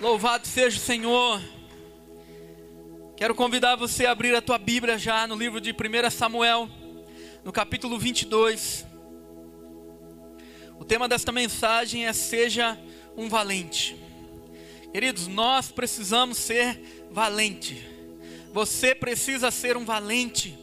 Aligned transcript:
Louvado 0.00 0.46
seja 0.46 0.78
o 0.78 0.80
Senhor. 0.80 1.42
Quero 3.18 3.34
convidar 3.34 3.76
você 3.76 4.06
a 4.06 4.12
abrir 4.12 4.34
a 4.34 4.40
tua 4.40 4.56
Bíblia 4.56 4.96
já 4.96 5.26
no 5.26 5.36
livro 5.36 5.60
de 5.60 5.72
1 5.72 6.10
Samuel, 6.10 6.70
no 7.44 7.52
capítulo 7.52 7.98
22. 7.98 8.86
O 10.78 10.86
tema 10.86 11.06
desta 11.06 11.30
mensagem 11.30 12.06
é 12.06 12.14
Seja 12.14 12.78
um 13.14 13.28
valente. 13.28 13.94
Queridos, 14.90 15.26
nós 15.26 15.70
precisamos 15.70 16.38
ser 16.38 16.80
valente. 17.10 17.86
Você 18.54 18.94
precisa 18.94 19.50
ser 19.50 19.76
um 19.76 19.84
valente. 19.84 20.58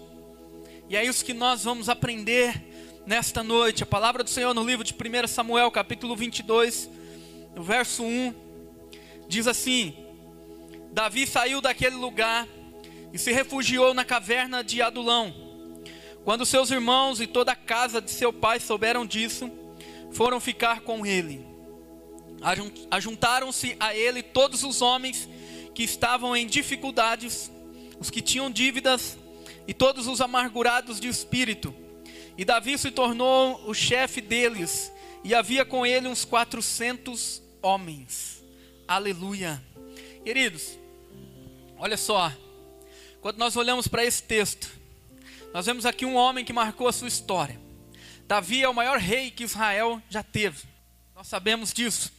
E 0.90 0.98
é 0.98 1.06
isso 1.06 1.24
que 1.24 1.36
nós 1.36 1.64
vamos 1.64 1.90
aprender 1.90 2.60
nesta 3.06 3.44
noite. 3.44 3.84
A 3.84 3.86
palavra 3.86 4.24
do 4.24 4.32
Senhor 4.32 4.56
no 4.56 4.64
livro 4.64 4.84
de 4.84 4.96
1 4.96 5.28
Samuel, 5.28 5.70
capítulo 5.70 6.16
22, 6.16 6.90
no 7.56 7.62
verso 7.62 8.04
1, 8.04 8.47
diz 9.28 9.48
assim: 9.48 9.96
Davi 10.92 11.26
saiu 11.28 11.62
daquele 11.62 11.96
lugar 11.96 12.48
e 13.14 13.18
se 13.18 13.32
refugiou 13.32 13.94
na 13.94 14.04
caverna 14.04 14.64
de 14.64 14.82
Adulão. 14.82 15.34
Quando 16.24 16.46
seus 16.46 16.72
irmãos 16.72 17.22
e 17.22 17.28
toda 17.28 17.54
a 17.54 17.56
casa 17.56 18.02
de 18.02 18.12
seu 18.12 18.34
pai 18.34 18.60
souberam 18.60 19.06
disso, 19.06 19.50
foram 20.12 20.40
ficar 20.40 20.82
com 20.82 21.06
ele. 21.06 21.46
Ajuntaram-se 22.92 23.76
a 23.80 23.96
ele 23.96 24.22
todos 24.22 24.64
os 24.64 24.82
homens 24.82 25.28
que 25.74 25.84
estavam 25.84 26.36
em 26.36 26.46
dificuldades, 26.46 27.52
os 28.00 28.10
que 28.10 28.22
tinham 28.22 28.52
dívidas 28.52 29.18
e 29.68 29.74
todos 29.74 30.08
os 30.08 30.22
amargurados 30.22 31.00
de 31.00 31.08
espírito 31.08 31.74
e 32.38 32.46
Davi 32.46 32.78
se 32.78 32.92
tornou 32.92 33.60
o 33.68 33.74
chefe 33.74 34.22
deles, 34.22 34.94
e 35.24 35.34
havia 35.34 35.66
com 35.66 35.86
ele 35.86 36.08
uns 36.08 36.24
400 36.24 37.42
homens. 37.64 38.37
Aleluia. 38.88 39.62
Queridos, 40.24 40.80
olha 41.78 41.98
só, 41.98 42.32
quando 43.20 43.38
nós 43.38 43.58
olhamos 43.58 43.86
para 43.86 44.06
esse 44.06 44.24
texto, 44.24 44.70
nós 45.54 45.66
vemos 45.66 45.86
aqui 45.86 46.06
um 46.06 46.16
homem 46.16 46.46
que 46.46 46.54
marcou 46.54 46.88
a 46.88 46.94
sua 46.94 47.10
história. 47.10 47.60
Davi 48.26 48.64
é 48.64 48.70
o 48.70 48.74
maior 48.74 48.98
rei 48.98 49.30
que 49.30 49.44
Israel 49.44 50.02
já 50.10 50.24
teve, 50.24 50.64
nós 51.14 51.28
sabemos 51.28 51.74
disso. 51.74 52.14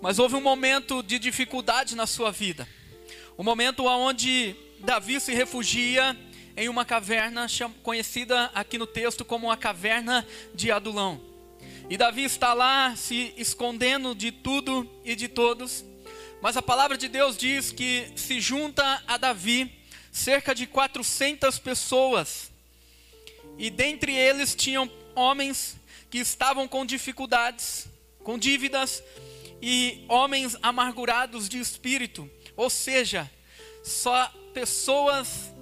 Mas 0.00 0.18
houve 0.18 0.34
um 0.34 0.40
momento 0.40 1.04
de 1.04 1.20
dificuldade 1.20 1.94
na 1.94 2.04
sua 2.04 2.32
vida, 2.32 2.66
um 3.38 3.44
momento 3.44 3.84
onde 3.86 4.56
Davi 4.80 5.20
se 5.20 5.32
refugia 5.32 6.18
em 6.56 6.68
uma 6.68 6.84
caverna 6.84 7.46
conhecida 7.84 8.50
aqui 8.54 8.76
no 8.76 8.88
texto 8.88 9.24
como 9.24 9.52
a 9.52 9.56
caverna 9.56 10.26
de 10.52 10.72
Adulão. 10.72 11.31
E 11.92 11.96
Davi 11.98 12.24
está 12.24 12.54
lá 12.54 12.96
se 12.96 13.34
escondendo 13.36 14.14
de 14.14 14.32
tudo 14.32 14.90
e 15.04 15.14
de 15.14 15.28
todos. 15.28 15.84
Mas 16.40 16.56
a 16.56 16.62
palavra 16.62 16.96
de 16.96 17.06
Deus 17.06 17.36
diz 17.36 17.70
que 17.70 18.10
se 18.16 18.40
junta 18.40 19.04
a 19.06 19.18
Davi 19.18 19.70
cerca 20.10 20.54
de 20.54 20.66
400 20.66 21.58
pessoas. 21.58 22.50
E 23.58 23.68
dentre 23.68 24.16
eles 24.16 24.54
tinham 24.54 24.90
homens 25.14 25.76
que 26.08 26.16
estavam 26.16 26.66
com 26.66 26.86
dificuldades, 26.86 27.86
com 28.24 28.38
dívidas 28.38 29.02
e 29.60 30.06
homens 30.08 30.56
amargurados 30.62 31.46
de 31.46 31.58
espírito, 31.58 32.26
ou 32.56 32.70
seja, 32.70 33.30
só 33.84 34.32
pessoas 34.54 35.52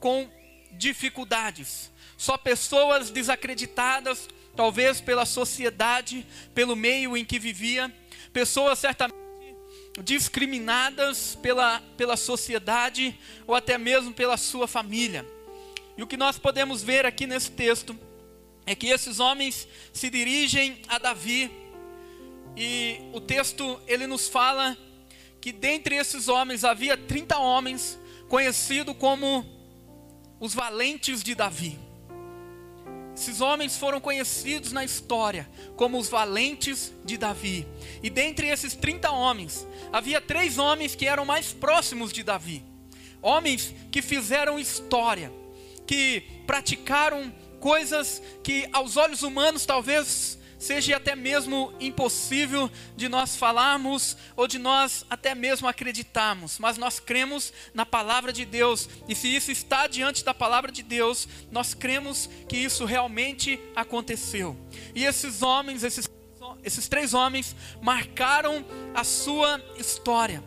com 0.00 0.28
dificuldades, 0.72 1.92
só 2.16 2.36
pessoas 2.36 3.10
desacreditadas, 3.10 4.28
talvez 4.56 5.00
pela 5.00 5.26
sociedade, 5.26 6.26
pelo 6.54 6.74
meio 6.74 7.16
em 7.16 7.24
que 7.24 7.38
vivia, 7.38 7.92
pessoas 8.32 8.78
certamente 8.78 9.26
discriminadas 10.02 11.38
pela, 11.40 11.80
pela 11.96 12.16
sociedade 12.16 13.18
ou 13.46 13.54
até 13.54 13.78
mesmo 13.78 14.12
pela 14.12 14.36
sua 14.36 14.66
família. 14.66 15.24
E 15.96 16.02
o 16.02 16.06
que 16.06 16.16
nós 16.16 16.38
podemos 16.38 16.82
ver 16.82 17.06
aqui 17.06 17.26
nesse 17.26 17.50
texto 17.50 17.98
é 18.66 18.74
que 18.74 18.88
esses 18.88 19.20
homens 19.20 19.66
se 19.92 20.10
dirigem 20.10 20.80
a 20.88 20.98
Davi 20.98 21.50
e 22.56 22.98
o 23.12 23.20
texto 23.20 23.80
ele 23.86 24.06
nos 24.06 24.28
fala 24.28 24.76
que 25.40 25.52
dentre 25.52 25.96
esses 25.96 26.28
homens 26.28 26.64
havia 26.64 26.96
30 26.96 27.38
homens 27.38 27.98
conhecidos 28.28 28.96
como 28.98 29.46
os 30.40 30.52
valentes 30.52 31.22
de 31.22 31.34
Davi. 31.34 31.85
Esses 33.16 33.40
homens 33.40 33.78
foram 33.78 33.98
conhecidos 33.98 34.72
na 34.72 34.84
história 34.84 35.48
como 35.74 35.98
os 35.98 36.06
valentes 36.06 36.92
de 37.02 37.16
Davi. 37.16 37.66
E 38.02 38.10
dentre 38.10 38.48
esses 38.48 38.74
30 38.74 39.10
homens, 39.10 39.66
havia 39.90 40.20
três 40.20 40.58
homens 40.58 40.94
que 40.94 41.06
eram 41.06 41.24
mais 41.24 41.50
próximos 41.50 42.12
de 42.12 42.22
Davi. 42.22 42.62
Homens 43.22 43.74
que 43.90 44.02
fizeram 44.02 44.58
história, 44.58 45.32
que 45.86 46.24
praticaram 46.46 47.32
coisas 47.58 48.22
que 48.44 48.68
aos 48.70 48.98
olhos 48.98 49.22
humanos 49.22 49.64
talvez 49.64 50.38
seja 50.58 50.96
até 50.96 51.14
mesmo 51.14 51.72
impossível 51.78 52.70
de 52.96 53.08
nós 53.08 53.36
falarmos 53.36 54.16
ou 54.34 54.46
de 54.46 54.58
nós 54.58 55.04
até 55.10 55.34
mesmo 55.34 55.68
acreditarmos, 55.68 56.58
mas 56.58 56.76
nós 56.76 56.98
cremos 56.98 57.52
na 57.74 57.84
palavra 57.84 58.32
de 58.32 58.44
Deus, 58.44 58.88
e 59.08 59.14
se 59.14 59.34
isso 59.34 59.50
está 59.50 59.86
diante 59.86 60.24
da 60.24 60.32
palavra 60.32 60.72
de 60.72 60.82
Deus, 60.82 61.28
nós 61.50 61.74
cremos 61.74 62.28
que 62.48 62.56
isso 62.56 62.84
realmente 62.84 63.60
aconteceu. 63.74 64.56
E 64.94 65.04
esses 65.04 65.42
homens, 65.42 65.82
esses, 65.82 66.08
esses 66.64 66.88
três 66.88 67.14
homens, 67.14 67.54
marcaram 67.80 68.64
a 68.94 69.04
sua 69.04 69.60
história. 69.78 70.42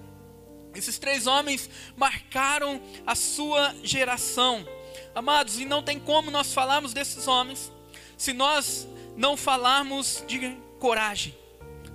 Esses 0.73 0.99
três 0.99 1.27
homens 1.27 1.69
marcaram 1.95 2.81
a 3.05 3.15
sua 3.15 3.75
geração. 3.83 4.65
Amados, 5.15 5.59
e 5.59 5.65
não 5.65 5.81
tem 5.81 5.99
como 5.99 6.31
nós 6.31 6.53
falarmos 6.53 6.93
desses 6.93 7.27
homens 7.27 7.71
se 8.19 8.33
nós 8.33 8.85
não 9.19 9.35
falarmos 9.35 10.23
de 10.25 10.55
coragem, 10.79 11.35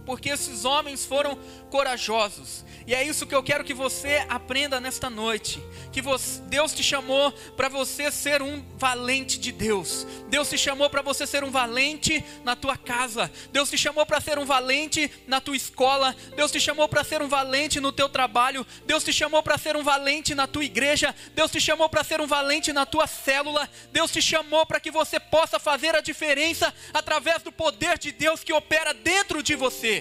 porque 0.04 0.30
esses 0.30 0.64
homens 0.64 1.04
foram 1.04 1.38
corajosos. 1.70 2.64
E 2.86 2.94
é 2.94 3.02
isso 3.02 3.26
que 3.26 3.34
eu 3.34 3.42
quero 3.42 3.64
que 3.64 3.72
você 3.72 4.24
aprenda 4.28 4.78
nesta 4.80 5.08
noite. 5.08 5.62
Que 5.90 6.02
você, 6.02 6.40
Deus 6.42 6.72
te 6.74 6.82
chamou 6.82 7.32
para 7.56 7.68
você 7.68 8.10
ser 8.10 8.42
um 8.42 8.62
valente 8.76 9.38
de 9.38 9.50
Deus. 9.50 10.06
Deus 10.28 10.50
te 10.50 10.58
chamou 10.58 10.90
para 10.90 11.00
você 11.00 11.26
ser 11.26 11.42
um 11.42 11.50
valente 11.50 12.22
na 12.44 12.54
tua 12.54 12.76
casa. 12.76 13.30
Deus 13.52 13.70
te 13.70 13.78
chamou 13.78 14.04
para 14.04 14.20
ser 14.20 14.38
um 14.38 14.44
valente 14.44 15.10
na 15.26 15.40
tua 15.40 15.56
escola. 15.56 16.14
Deus 16.36 16.52
te 16.52 16.60
chamou 16.60 16.88
para 16.88 17.02
ser 17.02 17.22
um 17.22 17.28
valente 17.28 17.80
no 17.80 17.90
teu 17.90 18.08
trabalho. 18.08 18.66
Deus 18.86 19.02
te 19.02 19.12
chamou 19.12 19.42
para 19.42 19.56
ser 19.56 19.76
um 19.76 19.82
valente 19.82 20.34
na 20.34 20.46
tua 20.46 20.64
igreja. 20.64 21.14
Deus 21.34 21.50
te 21.50 21.60
chamou 21.60 21.88
para 21.88 22.04
ser 22.04 22.20
um 22.20 22.26
valente 22.26 22.72
na 22.72 22.84
tua 22.84 23.06
célula. 23.06 23.68
Deus 23.92 24.10
te 24.10 24.20
chamou 24.20 24.66
para 24.66 24.80
que 24.80 24.90
você 24.90 25.18
possa 25.18 25.58
fazer 25.58 25.94
a 25.94 26.00
diferença 26.00 26.72
através 26.92 27.42
do 27.42 27.50
poder 27.50 27.98
de 27.98 28.12
Deus 28.12 28.44
que 28.44 28.52
opera 28.52 28.92
dentro 28.92 29.42
de 29.42 29.54
você. 29.54 29.93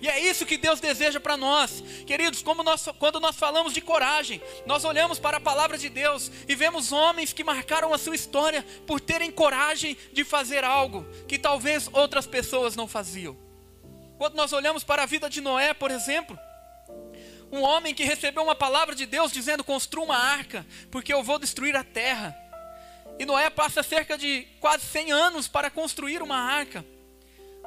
E 0.00 0.08
é 0.08 0.20
isso 0.20 0.44
que 0.44 0.56
Deus 0.56 0.80
deseja 0.80 1.18
para 1.18 1.36
nós. 1.36 1.82
Queridos, 2.06 2.42
como 2.42 2.62
nós, 2.62 2.86
quando 2.98 3.18
nós 3.20 3.36
falamos 3.36 3.72
de 3.72 3.80
coragem, 3.80 4.40
nós 4.66 4.84
olhamos 4.84 5.18
para 5.18 5.38
a 5.38 5.40
palavra 5.40 5.78
de 5.78 5.88
Deus 5.88 6.30
e 6.48 6.54
vemos 6.54 6.92
homens 6.92 7.32
que 7.32 7.44
marcaram 7.44 7.92
a 7.94 7.98
sua 7.98 8.14
história 8.14 8.64
por 8.86 9.00
terem 9.00 9.30
coragem 9.30 9.96
de 10.12 10.24
fazer 10.24 10.64
algo 10.64 11.06
que 11.26 11.38
talvez 11.38 11.88
outras 11.92 12.26
pessoas 12.26 12.76
não 12.76 12.86
faziam. 12.86 13.36
Quando 14.18 14.34
nós 14.34 14.52
olhamos 14.52 14.84
para 14.84 15.02
a 15.02 15.06
vida 15.06 15.28
de 15.28 15.40
Noé, 15.40 15.72
por 15.74 15.90
exemplo, 15.90 16.38
um 17.50 17.62
homem 17.62 17.94
que 17.94 18.04
recebeu 18.04 18.42
uma 18.42 18.54
palavra 18.54 18.94
de 18.94 19.06
Deus 19.06 19.32
dizendo: 19.32 19.64
construa 19.64 20.04
uma 20.04 20.18
arca, 20.18 20.66
porque 20.90 21.12
eu 21.12 21.22
vou 21.22 21.38
destruir 21.38 21.76
a 21.76 21.84
terra. 21.84 22.36
E 23.18 23.24
Noé 23.24 23.48
passa 23.48 23.82
cerca 23.82 24.18
de 24.18 24.46
quase 24.60 24.84
100 24.86 25.12
anos 25.12 25.48
para 25.48 25.70
construir 25.70 26.20
uma 26.20 26.36
arca. 26.36 26.84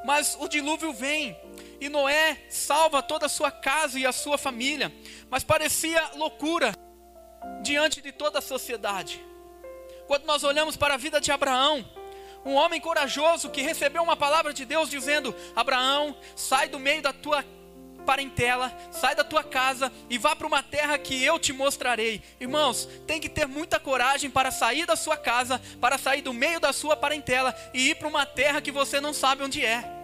Mas 0.03 0.37
o 0.39 0.47
dilúvio 0.47 0.93
vem 0.93 1.37
e 1.79 1.89
Noé 1.89 2.37
salva 2.49 3.01
toda 3.01 3.25
a 3.25 3.29
sua 3.29 3.51
casa 3.51 3.99
e 3.99 4.05
a 4.05 4.11
sua 4.11 4.37
família. 4.37 4.93
Mas 5.29 5.43
parecia 5.43 6.11
loucura 6.15 6.73
diante 7.61 8.01
de 8.01 8.11
toda 8.11 8.39
a 8.39 8.41
sociedade. 8.41 9.23
Quando 10.07 10.25
nós 10.25 10.43
olhamos 10.43 10.77
para 10.77 10.93
a 10.93 10.97
vida 10.97 11.19
de 11.19 11.31
Abraão, 11.31 11.85
um 12.45 12.53
homem 12.53 12.79
corajoso 12.79 13.49
que 13.49 13.61
recebeu 13.61 14.01
uma 14.01 14.15
palavra 14.15 14.53
de 14.53 14.65
Deus 14.65 14.89
dizendo: 14.89 15.35
Abraão, 15.55 16.17
sai 16.35 16.69
do 16.69 16.79
meio 16.79 17.01
da 17.01 17.11
tua 17.11 17.43
parentela, 18.07 18.71
sai 18.89 19.13
da 19.13 19.23
tua 19.23 19.43
casa 19.43 19.91
e 20.09 20.17
vá 20.17 20.33
para 20.33 20.47
uma 20.47 20.63
terra 20.63 20.97
que 20.97 21.21
eu 21.21 21.37
te 21.37 21.51
mostrarei. 21.51 22.21
Irmãos, 22.39 22.87
tem 23.05 23.19
que 23.19 23.27
ter 23.27 23.45
muita 23.45 23.79
coragem 23.79 24.29
para 24.29 24.49
sair 24.49 24.85
da 24.85 24.95
sua 24.95 25.17
casa, 25.17 25.61
para 25.81 25.97
sair 25.97 26.21
do 26.21 26.33
meio 26.33 26.59
da 26.61 26.71
sua 26.71 26.95
parentela 26.95 27.53
e 27.73 27.89
ir 27.89 27.95
para 27.95 28.07
uma 28.07 28.25
terra 28.25 28.61
que 28.61 28.71
você 28.71 29.01
não 29.01 29.13
sabe 29.13 29.43
onde 29.43 29.63
é 29.63 29.97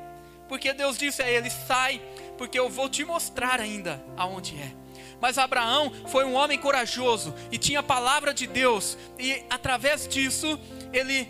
porque 0.53 0.71
Deus 0.71 0.99
disse 0.99 1.21
a 1.21 1.27
ele: 1.27 1.49
sai, 1.49 1.99
porque 2.37 2.59
eu 2.59 2.69
vou 2.69 2.87
te 2.87 3.03
mostrar 3.03 3.59
ainda 3.59 4.03
aonde 4.15 4.55
é. 4.55 4.71
Mas 5.19 5.39
Abraão 5.39 5.91
foi 6.07 6.25
um 6.25 6.35
homem 6.35 6.59
corajoso 6.59 7.33
e 7.51 7.57
tinha 7.57 7.79
a 7.79 7.83
palavra 7.83 8.33
de 8.33 8.45
Deus, 8.45 8.97
e 9.17 9.43
através 9.49 10.07
disso 10.07 10.59
ele 10.91 11.27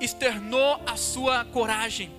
externou 0.00 0.80
a 0.86 0.96
sua 0.96 1.44
coragem. 1.44 2.10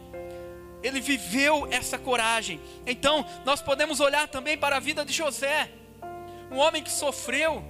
Ele 0.83 0.99
viveu 0.99 1.67
essa 1.71 1.97
coragem. 1.97 2.59
Então, 2.85 3.25
nós 3.45 3.61
podemos 3.61 3.99
olhar 3.99 4.27
também 4.27 4.57
para 4.57 4.77
a 4.77 4.79
vida 4.79 5.05
de 5.05 5.13
José, 5.13 5.71
um 6.51 6.57
homem 6.57 6.83
que 6.83 6.91
sofreu, 6.91 7.63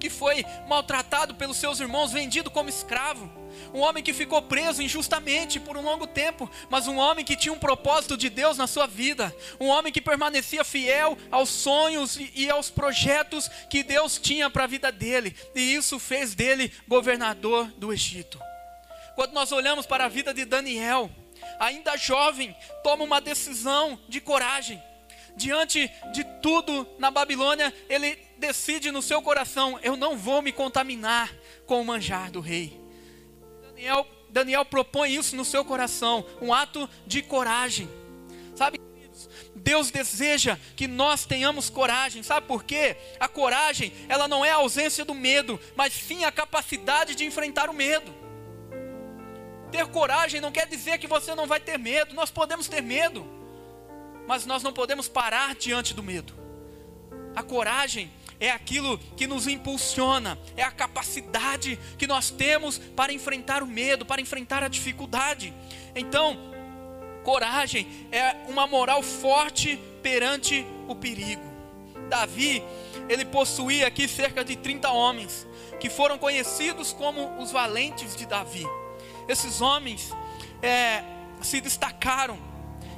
que 0.00 0.10
foi 0.10 0.44
maltratado 0.66 1.36
pelos 1.36 1.58
seus 1.58 1.78
irmãos, 1.78 2.10
vendido 2.10 2.50
como 2.50 2.68
escravo, 2.68 3.30
um 3.72 3.78
homem 3.78 4.02
que 4.02 4.12
ficou 4.12 4.42
preso 4.42 4.82
injustamente 4.82 5.60
por 5.60 5.76
um 5.76 5.82
longo 5.82 6.08
tempo, 6.08 6.50
mas 6.68 6.88
um 6.88 6.96
homem 6.96 7.24
que 7.24 7.36
tinha 7.36 7.52
um 7.52 7.58
propósito 7.58 8.16
de 8.16 8.28
Deus 8.28 8.56
na 8.56 8.66
sua 8.66 8.86
vida, 8.86 9.32
um 9.60 9.68
homem 9.68 9.92
que 9.92 10.00
permanecia 10.00 10.64
fiel 10.64 11.16
aos 11.30 11.50
sonhos 11.50 12.18
e 12.34 12.50
aos 12.50 12.68
projetos 12.68 13.48
que 13.70 13.84
Deus 13.84 14.18
tinha 14.18 14.50
para 14.50 14.64
a 14.64 14.66
vida 14.66 14.90
dele, 14.90 15.36
e 15.54 15.74
isso 15.74 16.00
fez 16.00 16.34
dele 16.34 16.72
governador 16.88 17.66
do 17.76 17.92
Egito. 17.92 18.40
Quando 19.14 19.32
nós 19.32 19.52
olhamos 19.52 19.86
para 19.86 20.06
a 20.06 20.08
vida 20.08 20.34
de 20.34 20.44
Daniel, 20.44 21.10
ainda 21.58 21.96
jovem, 21.96 22.56
toma 22.82 23.04
uma 23.04 23.20
decisão 23.20 23.98
de 24.08 24.20
coragem. 24.20 24.82
Diante 25.34 25.90
de 26.12 26.24
tudo 26.42 26.86
na 26.98 27.10
Babilônia, 27.10 27.72
ele 27.88 28.18
decide 28.36 28.90
no 28.90 29.00
seu 29.00 29.22
coração: 29.22 29.78
eu 29.82 29.96
não 29.96 30.16
vou 30.16 30.42
me 30.42 30.52
contaminar 30.52 31.32
com 31.66 31.80
o 31.80 31.84
manjar 31.84 32.30
do 32.30 32.40
rei. 32.40 32.78
Daniel, 33.62 34.06
Daniel 34.28 34.64
propõe 34.64 35.14
isso 35.14 35.34
no 35.34 35.44
seu 35.44 35.64
coração, 35.64 36.24
um 36.40 36.52
ato 36.52 36.88
de 37.06 37.22
coragem. 37.22 37.88
Sabe, 38.54 38.78
Deus 39.54 39.90
deseja 39.90 40.58
que 40.76 40.86
nós 40.86 41.24
tenhamos 41.24 41.70
coragem. 41.70 42.22
Sabe 42.22 42.46
por 42.46 42.64
quê? 42.64 42.96
A 43.18 43.28
coragem, 43.28 43.92
ela 44.08 44.28
não 44.28 44.44
é 44.44 44.50
a 44.50 44.56
ausência 44.56 45.04
do 45.04 45.14
medo, 45.14 45.58
mas 45.76 45.92
sim 45.92 46.24
a 46.24 46.32
capacidade 46.32 47.14
de 47.14 47.24
enfrentar 47.24 47.70
o 47.70 47.74
medo. 47.74 48.21
Ter 49.72 49.86
coragem 49.86 50.38
não 50.38 50.52
quer 50.52 50.66
dizer 50.66 50.98
que 50.98 51.06
você 51.06 51.34
não 51.34 51.46
vai 51.46 51.58
ter 51.58 51.78
medo. 51.78 52.14
Nós 52.14 52.30
podemos 52.30 52.68
ter 52.68 52.82
medo, 52.82 53.26
mas 54.28 54.44
nós 54.44 54.62
não 54.62 54.70
podemos 54.70 55.08
parar 55.08 55.54
diante 55.54 55.94
do 55.94 56.02
medo. 56.02 56.34
A 57.34 57.42
coragem 57.42 58.12
é 58.38 58.50
aquilo 58.50 58.98
que 59.16 59.26
nos 59.26 59.46
impulsiona, 59.46 60.38
é 60.58 60.62
a 60.62 60.70
capacidade 60.70 61.78
que 61.96 62.06
nós 62.06 62.28
temos 62.28 62.76
para 62.76 63.14
enfrentar 63.14 63.62
o 63.62 63.66
medo, 63.66 64.04
para 64.04 64.20
enfrentar 64.20 64.62
a 64.62 64.68
dificuldade. 64.68 65.54
Então, 65.96 66.36
coragem 67.24 67.86
é 68.12 68.44
uma 68.48 68.66
moral 68.66 69.02
forte 69.02 69.80
perante 70.02 70.66
o 70.86 70.94
perigo. 70.94 71.50
Davi, 72.10 72.62
ele 73.08 73.24
possuía 73.24 73.86
aqui 73.86 74.06
cerca 74.06 74.44
de 74.44 74.54
30 74.54 74.90
homens, 74.90 75.46
que 75.80 75.88
foram 75.88 76.18
conhecidos 76.18 76.92
como 76.92 77.40
os 77.40 77.50
valentes 77.50 78.14
de 78.14 78.26
Davi 78.26 78.66
esses 79.28 79.60
homens 79.60 80.12
é, 80.62 81.02
se 81.42 81.60
destacaram. 81.60 82.38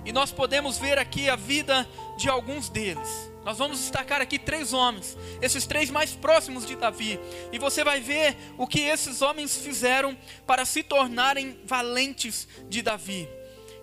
E 0.05 0.13
nós 0.13 0.31
podemos 0.31 0.77
ver 0.77 0.99
aqui 0.99 1.29
a 1.29 1.37
vida 1.37 1.89
de 2.17 2.29
alguns 2.29 2.69
deles. 2.69 3.31
Nós 3.45 3.59
vamos 3.59 3.79
destacar 3.79 4.21
aqui 4.21 4.39
três 4.39 4.73
homens, 4.73 5.17
esses 5.41 5.67
três 5.67 5.91
mais 5.91 6.13
próximos 6.13 6.65
de 6.67 6.77
Davi. 6.77 7.21
E 7.53 7.59
você 7.59 7.85
vai 7.85 8.01
ver 8.01 8.37
o 8.57 8.67
que 8.67 8.81
esses 8.81 9.21
homens 9.23 9.57
fizeram 9.57 10.17
para 10.47 10.65
se 10.65 10.83
tornarem 10.83 11.59
valentes 11.65 12.49
de 12.69 12.81
Davi. 12.81 13.29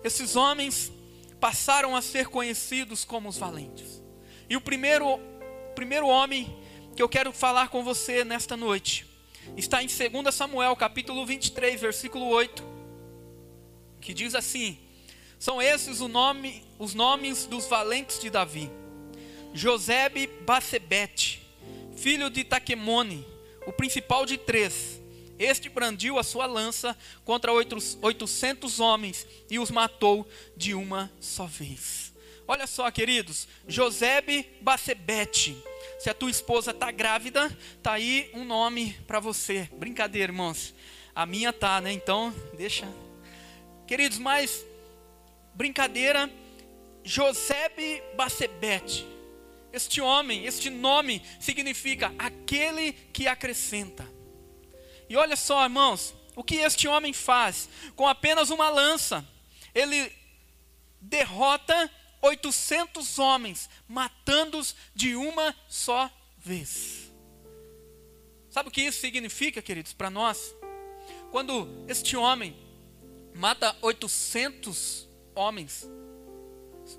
Esses 0.02 0.34
homens 0.34 0.92
passaram 1.40 1.94
a 1.94 2.02
ser 2.02 2.26
conhecidos 2.26 3.04
como 3.04 3.28
os 3.28 3.36
valentes. 3.36 4.02
E 4.48 4.56
o 4.56 4.60
primeiro, 4.60 5.18
primeiro 5.74 6.08
homem 6.08 6.56
que 6.96 7.02
eu 7.02 7.08
quero 7.08 7.32
falar 7.32 7.68
com 7.68 7.84
você 7.84 8.24
nesta 8.24 8.56
noite 8.56 9.11
está 9.56 9.82
em 9.82 9.86
2 9.86 10.34
Samuel, 10.34 10.74
capítulo 10.76 11.24
23, 11.26 11.80
versículo 11.80 12.28
8, 12.28 12.62
que 14.00 14.14
diz 14.14 14.34
assim: 14.34 14.78
São 15.38 15.60
esses 15.60 16.00
nome, 16.00 16.64
os 16.78 16.94
nomes 16.94 17.46
dos 17.46 17.66
valentes 17.66 18.18
de 18.18 18.30
Davi: 18.30 18.70
Josebe 19.52 20.26
Bacebete, 20.46 21.42
filho 21.96 22.30
de 22.30 22.44
Taquemone, 22.44 23.26
o 23.66 23.72
principal 23.72 24.26
de 24.26 24.38
três. 24.38 25.00
Este 25.38 25.68
brandiu 25.68 26.18
a 26.18 26.22
sua 26.22 26.46
lança 26.46 26.96
contra 27.24 27.52
oitocentos 27.52 28.78
homens 28.78 29.26
e 29.50 29.58
os 29.58 29.70
matou 29.70 30.28
de 30.56 30.74
uma 30.74 31.10
só 31.20 31.46
vez. 31.46 32.12
Olha 32.46 32.66
só, 32.66 32.90
queridos, 32.90 33.48
Josebe 33.66 34.46
Bacebete 34.60 35.56
se 36.02 36.10
a 36.10 36.14
tua 36.14 36.32
esposa 36.32 36.72
está 36.72 36.90
grávida, 36.90 37.56
tá 37.80 37.92
aí 37.92 38.28
um 38.34 38.44
nome 38.44 38.92
para 39.06 39.20
você. 39.20 39.68
Brincadeira, 39.74 40.32
irmãos. 40.32 40.74
A 41.14 41.24
minha 41.24 41.52
tá, 41.52 41.80
né? 41.80 41.92
Então, 41.92 42.34
deixa. 42.56 42.92
Queridos, 43.86 44.18
mas 44.18 44.66
brincadeira, 45.54 46.28
Josebe 47.04 48.02
Bacebete. 48.16 49.06
Este 49.72 50.00
homem, 50.00 50.44
este 50.44 50.70
nome 50.70 51.22
significa 51.38 52.12
aquele 52.18 52.94
que 53.12 53.28
acrescenta. 53.28 54.04
E 55.08 55.14
olha 55.14 55.36
só, 55.36 55.62
irmãos, 55.62 56.12
o 56.34 56.42
que 56.42 56.56
este 56.56 56.88
homem 56.88 57.12
faz? 57.12 57.68
Com 57.94 58.08
apenas 58.08 58.50
uma 58.50 58.68
lança, 58.70 59.24
ele 59.72 60.10
derrota 61.00 61.88
800 62.22 63.18
homens, 63.18 63.68
matando-os 63.88 64.74
de 64.94 65.16
uma 65.16 65.54
só 65.68 66.10
vez. 66.38 67.12
Sabe 68.48 68.68
o 68.68 68.72
que 68.72 68.82
isso 68.82 69.00
significa, 69.00 69.60
queridos, 69.60 69.92
para 69.92 70.08
nós? 70.08 70.54
Quando 71.30 71.66
este 71.88 72.16
homem 72.16 72.56
mata 73.34 73.76
800 73.82 75.08
homens, 75.34 75.88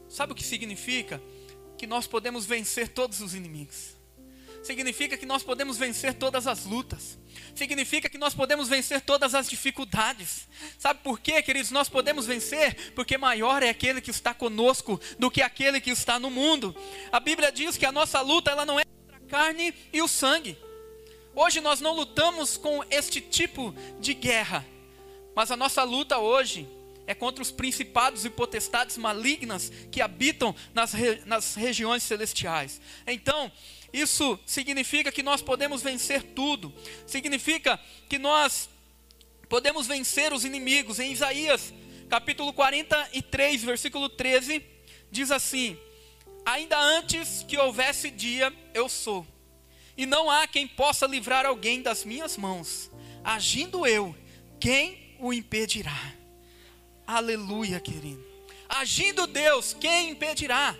sabe 0.10 0.34
o 0.34 0.36
que 0.36 0.44
significa? 0.44 1.22
Que 1.78 1.88
nós 1.88 2.06
podemos 2.06 2.46
vencer 2.46 2.90
todos 2.90 3.22
os 3.22 3.34
inimigos. 3.34 3.96
Significa 4.64 5.18
que 5.18 5.26
nós 5.26 5.44
podemos 5.44 5.78
vencer 5.78 6.14
todas 6.14 6.48
as 6.48 6.66
lutas 6.66 7.18
significa 7.56 8.10
que 8.10 8.18
nós 8.18 8.34
podemos 8.34 8.68
vencer 8.68 9.02
todas 9.02 9.36
as 9.36 9.50
dificuldades. 9.50 10.48
Sabe 10.78 11.02
por 11.04 11.20
quê, 11.20 11.42
queridos? 11.42 11.72
Nós 11.72 11.90
podemos 11.90 12.26
vencer 12.26 12.92
porque 12.94 13.18
maior 13.18 13.62
é 13.64 13.70
aquele 13.70 14.02
que 14.02 14.12
está 14.12 14.34
conosco 14.34 15.00
do 15.20 15.30
que 15.30 15.42
aquele 15.42 15.80
que 15.80 15.92
está 15.92 16.20
no 16.20 16.30
mundo. 16.30 16.76
A 17.12 17.20
Bíblia 17.20 17.52
diz 17.52 17.78
que 17.78 17.86
a 17.86 17.92
nossa 17.92 18.22
luta 18.22 18.52
ela 18.52 18.66
não 18.66 18.80
é 18.80 18.84
contra 18.86 19.18
a 19.18 19.30
carne 19.30 19.74
e 19.92 20.02
o 20.02 20.08
sangue. 20.08 20.58
Hoje 21.36 21.62
nós 21.62 21.80
não 21.80 21.96
lutamos 21.96 22.58
com 22.58 22.84
este 22.90 23.20
tipo 23.20 23.74
de 24.00 24.14
guerra, 24.14 24.66
mas 25.36 25.50
a 25.50 25.58
nossa 25.58 25.84
luta 25.84 26.20
hoje 26.20 26.68
é 27.06 27.14
contra 27.14 27.42
os 27.42 27.52
principados 27.52 28.24
e 28.24 28.30
potestades 28.30 28.98
malignas 28.98 29.72
que 29.92 30.00
habitam 30.00 30.56
nas, 30.74 30.94
re, 30.94 31.22
nas 31.26 31.56
regiões 31.56 32.04
celestiais. 32.04 32.80
Então, 33.06 33.52
isso 33.94 34.40
significa 34.44 35.12
que 35.12 35.22
nós 35.22 35.42
podemos 35.42 35.84
vencer 35.84 36.24
tudo. 36.24 36.74
Significa 37.06 37.80
que 38.10 38.18
nós 38.18 38.68
podemos 39.48 39.86
vencer 39.86 40.34
os 40.34 40.44
inimigos. 40.44 41.00
Em 41.00 41.12
Isaías, 41.12 41.72
capítulo 42.10 42.52
43, 42.54 43.64
versículo 43.64 44.10
13, 44.10 44.66
diz 45.12 45.30
assim: 45.30 45.78
Ainda 46.44 46.80
antes 46.80 47.46
que 47.48 47.56
houvesse 47.56 48.10
dia, 48.10 48.52
eu 48.74 48.90
sou. 48.90 49.28
E 49.96 50.08
não 50.08 50.28
há 50.28 50.48
quem 50.48 50.68
possa 50.68 51.06
livrar 51.06 51.46
alguém 51.46 51.84
das 51.84 52.04
minhas 52.04 52.36
mãos. 52.36 52.90
Agindo 53.24 53.86
eu, 53.86 54.16
quem 54.60 55.16
o 55.20 55.32
impedirá? 55.32 56.16
Aleluia, 57.06 57.80
querido. 57.80 58.26
Agindo 58.68 59.28
Deus, 59.28 59.76
quem 59.80 60.10
impedirá? 60.10 60.76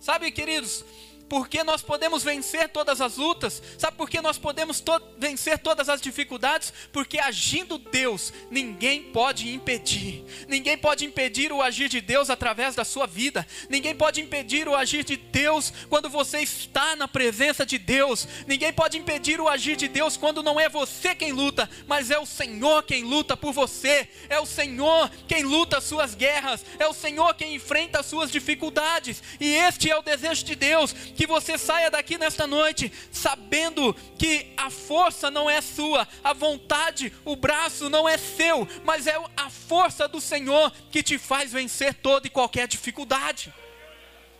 Sabe, 0.00 0.32
queridos, 0.32 0.82
porque 1.30 1.62
nós 1.62 1.80
podemos 1.80 2.24
vencer 2.24 2.68
todas 2.70 3.00
as 3.00 3.16
lutas? 3.16 3.62
Sabe 3.78 3.96
por 3.96 4.10
que 4.10 4.20
nós 4.20 4.36
podemos 4.36 4.80
to 4.80 5.00
vencer 5.16 5.60
todas 5.60 5.88
as 5.88 6.00
dificuldades? 6.00 6.72
Porque 6.92 7.20
agindo 7.20 7.78
Deus, 7.78 8.32
ninguém 8.50 9.04
pode 9.04 9.48
impedir. 9.48 10.24
Ninguém 10.48 10.76
pode 10.76 11.04
impedir 11.04 11.52
o 11.52 11.62
agir 11.62 11.88
de 11.88 12.00
Deus 12.00 12.30
através 12.30 12.74
da 12.74 12.84
sua 12.84 13.06
vida. 13.06 13.46
Ninguém 13.68 13.94
pode 13.94 14.20
impedir 14.20 14.66
o 14.66 14.74
agir 14.74 15.04
de 15.04 15.16
Deus 15.16 15.72
quando 15.88 16.10
você 16.10 16.40
está 16.40 16.96
na 16.96 17.06
presença 17.06 17.64
de 17.64 17.78
Deus. 17.78 18.26
Ninguém 18.48 18.72
pode 18.72 18.98
impedir 18.98 19.40
o 19.40 19.48
agir 19.48 19.76
de 19.76 19.86
Deus 19.86 20.16
quando 20.16 20.42
não 20.42 20.58
é 20.58 20.68
você 20.68 21.14
quem 21.14 21.30
luta, 21.30 21.70
mas 21.86 22.10
é 22.10 22.18
o 22.18 22.26
Senhor 22.26 22.82
quem 22.82 23.04
luta 23.04 23.36
por 23.36 23.52
você. 23.52 24.08
É 24.28 24.40
o 24.40 24.46
Senhor 24.46 25.08
quem 25.28 25.44
luta 25.44 25.78
as 25.78 25.84
suas 25.84 26.12
guerras. 26.12 26.64
É 26.76 26.88
o 26.88 26.92
Senhor 26.92 27.32
quem 27.34 27.54
enfrenta 27.54 28.00
as 28.00 28.06
suas 28.06 28.32
dificuldades. 28.32 29.22
E 29.38 29.54
este 29.54 29.88
é 29.88 29.96
o 29.96 30.02
desejo 30.02 30.44
de 30.44 30.56
Deus 30.56 30.92
que 31.20 31.26
você 31.26 31.58
saia 31.58 31.90
daqui 31.90 32.16
nesta 32.16 32.46
noite 32.46 32.90
sabendo 33.12 33.94
que 34.16 34.54
a 34.56 34.70
força 34.70 35.30
não 35.30 35.50
é 35.50 35.60
sua, 35.60 36.08
a 36.24 36.32
vontade, 36.32 37.12
o 37.26 37.36
braço 37.36 37.90
não 37.90 38.08
é 38.08 38.16
seu, 38.16 38.66
mas 38.84 39.06
é 39.06 39.22
a 39.36 39.50
força 39.50 40.08
do 40.08 40.18
Senhor 40.18 40.72
que 40.90 41.02
te 41.02 41.18
faz 41.18 41.52
vencer 41.52 41.92
toda 41.92 42.26
e 42.26 42.30
qualquer 42.30 42.66
dificuldade. 42.66 43.52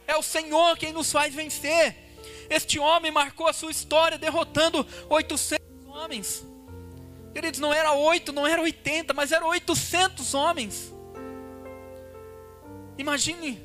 É 0.06 0.16
o 0.16 0.22
Senhor 0.22 0.78
quem 0.78 0.90
nos 0.90 1.12
faz 1.12 1.34
vencer. 1.34 1.94
Este 2.48 2.78
homem 2.78 3.12
marcou 3.12 3.46
a 3.46 3.52
sua 3.52 3.70
história 3.70 4.16
derrotando 4.16 4.86
800 5.10 5.60
homens. 5.86 6.42
Queridos, 7.34 7.60
não 7.60 7.74
era 7.74 7.92
8, 7.92 8.32
não 8.32 8.46
era 8.46 8.62
80, 8.62 9.12
mas 9.12 9.32
eram 9.32 9.48
800 9.48 10.32
homens. 10.32 10.90
Imagine, 12.96 13.60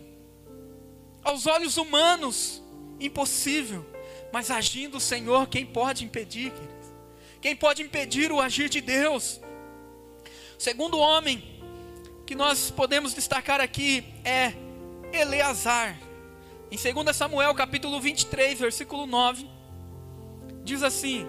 aos 1.24 1.48
olhos 1.48 1.78
humanos, 1.78 2.62
impossível, 3.00 3.86
mas 4.32 4.52
agindo 4.52 4.98
o 4.98 5.02
Senhor, 5.02 5.48
quem 5.48 5.66
pode 5.66 6.04
impedir, 6.04 6.52
queridos? 6.52 6.94
Quem 7.42 7.56
pode 7.56 7.82
impedir 7.82 8.32
o 8.32 8.40
agir 8.40 8.70
de 8.70 8.82
Deus? 8.82 9.40
segundo 10.58 10.98
homem 10.98 11.44
que 12.26 12.34
nós 12.34 12.72
podemos 12.72 13.14
destacar 13.14 13.62
aqui 13.62 14.04
é 14.24 14.54
Eleazar. 15.14 16.00
Em 16.72 16.78
2 16.78 17.16
Samuel 17.16 17.54
capítulo 17.54 18.02
23, 18.02 18.60
versículo 18.60 19.06
9, 19.06 19.48
diz 20.64 20.82
assim: 20.82 21.26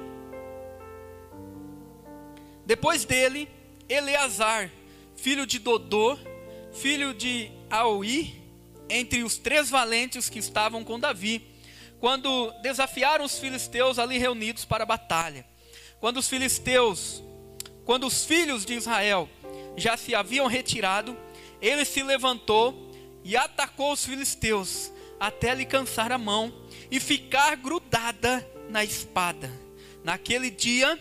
Depois 2.64 3.04
dele, 3.04 3.48
Eleazar, 3.88 4.70
filho 5.14 5.46
de 5.46 5.58
Dodô, 5.58 6.16
filho 6.72 7.12
de 7.12 7.50
Aui, 7.68 8.34
entre 8.88 9.22
os 9.22 9.36
três 9.36 9.68
valentes 9.68 10.28
que 10.30 10.38
estavam 10.38 10.82
com 10.82 10.98
Davi, 10.98 11.42
quando 12.00 12.52
desafiaram 12.62 13.24
os 13.24 13.38
filisteus 13.38 13.98
ali 13.98 14.18
reunidos 14.18 14.64
para 14.64 14.84
a 14.84 14.86
batalha. 14.86 15.46
Quando 16.00 16.18
os 16.18 16.28
filisteus, 16.28 17.22
quando 17.84 18.06
os 18.06 18.24
filhos 18.24 18.64
de 18.64 18.74
Israel 18.74 19.28
já 19.76 19.96
se 19.96 20.14
haviam 20.14 20.46
retirado, 20.46 21.16
ele 21.60 21.84
se 21.84 22.02
levantou 22.02 22.92
e 23.24 23.36
atacou 23.36 23.92
os 23.92 24.04
filisteus 24.04 24.92
até 25.18 25.54
lhe 25.54 25.64
cansar 25.64 26.12
a 26.12 26.18
mão 26.18 26.52
e 26.90 27.00
ficar 27.00 27.56
grudada 27.56 28.46
na 28.68 28.84
espada. 28.84 29.50
Naquele 30.04 30.50
dia, 30.50 30.98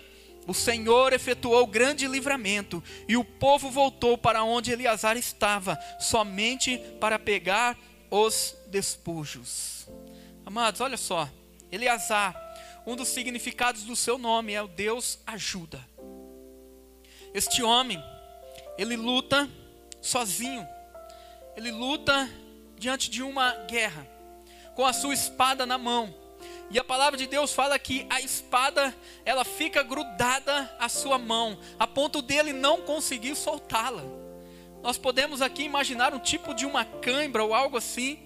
o 0.47 0.53
Senhor 0.53 1.11
efetuou 1.13 1.67
grande 1.67 2.07
livramento 2.07 2.83
e 3.07 3.17
o 3.17 3.23
povo 3.23 3.69
voltou 3.69 4.17
para 4.17 4.43
onde 4.43 4.71
Eleazar 4.71 5.17
estava, 5.17 5.77
somente 5.99 6.77
para 6.99 7.19
pegar 7.19 7.77
os 8.09 8.55
despojos. 8.67 9.74
Amados, 10.45 10.79
olha 10.79 10.95
só, 10.95 11.27
Eleazar, 11.71 12.35
um 12.85 12.95
dos 12.95 13.07
significados 13.07 13.83
do 13.83 13.95
seu 13.95 14.19
nome 14.19 14.53
é 14.53 14.61
o 14.61 14.67
Deus 14.67 15.17
ajuda. 15.25 15.83
Este 17.33 17.63
homem, 17.63 18.01
ele 18.77 18.95
luta 18.95 19.49
sozinho, 19.99 20.65
ele 21.57 21.71
luta 21.71 22.29
diante 22.77 23.09
de 23.09 23.23
uma 23.23 23.55
guerra, 23.67 24.07
com 24.75 24.85
a 24.85 24.93
sua 24.93 25.15
espada 25.15 25.65
na 25.65 25.79
mão. 25.79 26.13
E 26.69 26.77
a 26.77 26.83
palavra 26.83 27.17
de 27.17 27.25
Deus 27.25 27.51
fala 27.51 27.79
que 27.79 28.05
a 28.07 28.21
espada, 28.21 28.95
ela 29.25 29.43
fica 29.43 29.81
grudada 29.81 30.71
à 30.79 30.87
sua 30.87 31.17
mão, 31.17 31.57
a 31.79 31.87
ponto 31.87 32.21
dele 32.21 32.53
não 32.53 32.81
conseguir 32.81 33.35
soltá-la. 33.35 34.03
Nós 34.83 34.97
podemos 34.97 35.41
aqui 35.41 35.63
imaginar 35.63 36.13
um 36.13 36.19
tipo 36.19 36.53
de 36.53 36.67
uma 36.67 36.85
cãibra 36.85 37.43
ou 37.43 37.51
algo 37.51 37.77
assim, 37.77 38.19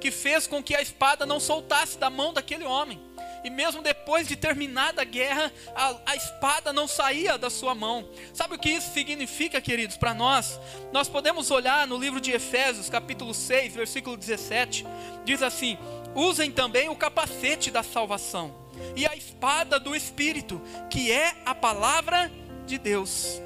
que 0.00 0.10
fez 0.10 0.46
com 0.46 0.62
que 0.62 0.74
a 0.74 0.82
espada 0.82 1.24
não 1.24 1.40
soltasse 1.40 1.98
da 1.98 2.10
mão 2.10 2.32
daquele 2.32 2.64
homem. 2.64 3.00
E 3.44 3.50
mesmo 3.50 3.82
depois 3.82 4.28
de 4.28 4.36
terminada 4.36 5.02
a 5.02 5.04
guerra, 5.04 5.52
a, 5.74 5.96
a 6.06 6.16
espada 6.16 6.72
não 6.72 6.86
saía 6.86 7.36
da 7.36 7.50
sua 7.50 7.74
mão. 7.74 8.08
Sabe 8.32 8.54
o 8.54 8.58
que 8.58 8.70
isso 8.70 8.92
significa, 8.92 9.60
queridos, 9.60 9.96
para 9.96 10.14
nós? 10.14 10.60
Nós 10.92 11.08
podemos 11.08 11.50
olhar 11.50 11.86
no 11.86 11.98
livro 11.98 12.20
de 12.20 12.30
Efésios, 12.30 12.88
capítulo 12.88 13.34
6, 13.34 13.74
versículo 13.74 14.16
17, 14.16 14.86
diz 15.24 15.42
assim: 15.42 15.76
Usem 16.14 16.52
também 16.52 16.88
o 16.88 16.96
capacete 16.96 17.70
da 17.70 17.82
salvação 17.82 18.54
e 18.94 19.06
a 19.06 19.16
espada 19.16 19.78
do 19.78 19.94
Espírito, 19.94 20.60
que 20.88 21.10
é 21.10 21.34
a 21.44 21.54
palavra 21.54 22.30
de 22.66 22.78
Deus. 22.78 23.40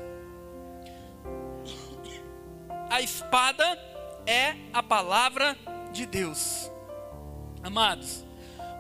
A 2.91 3.01
espada 3.01 3.65
é 4.27 4.55
a 4.73 4.83
palavra 4.83 5.57
de 5.97 6.07
Deus. 6.07 6.71
Amados, 7.63 8.25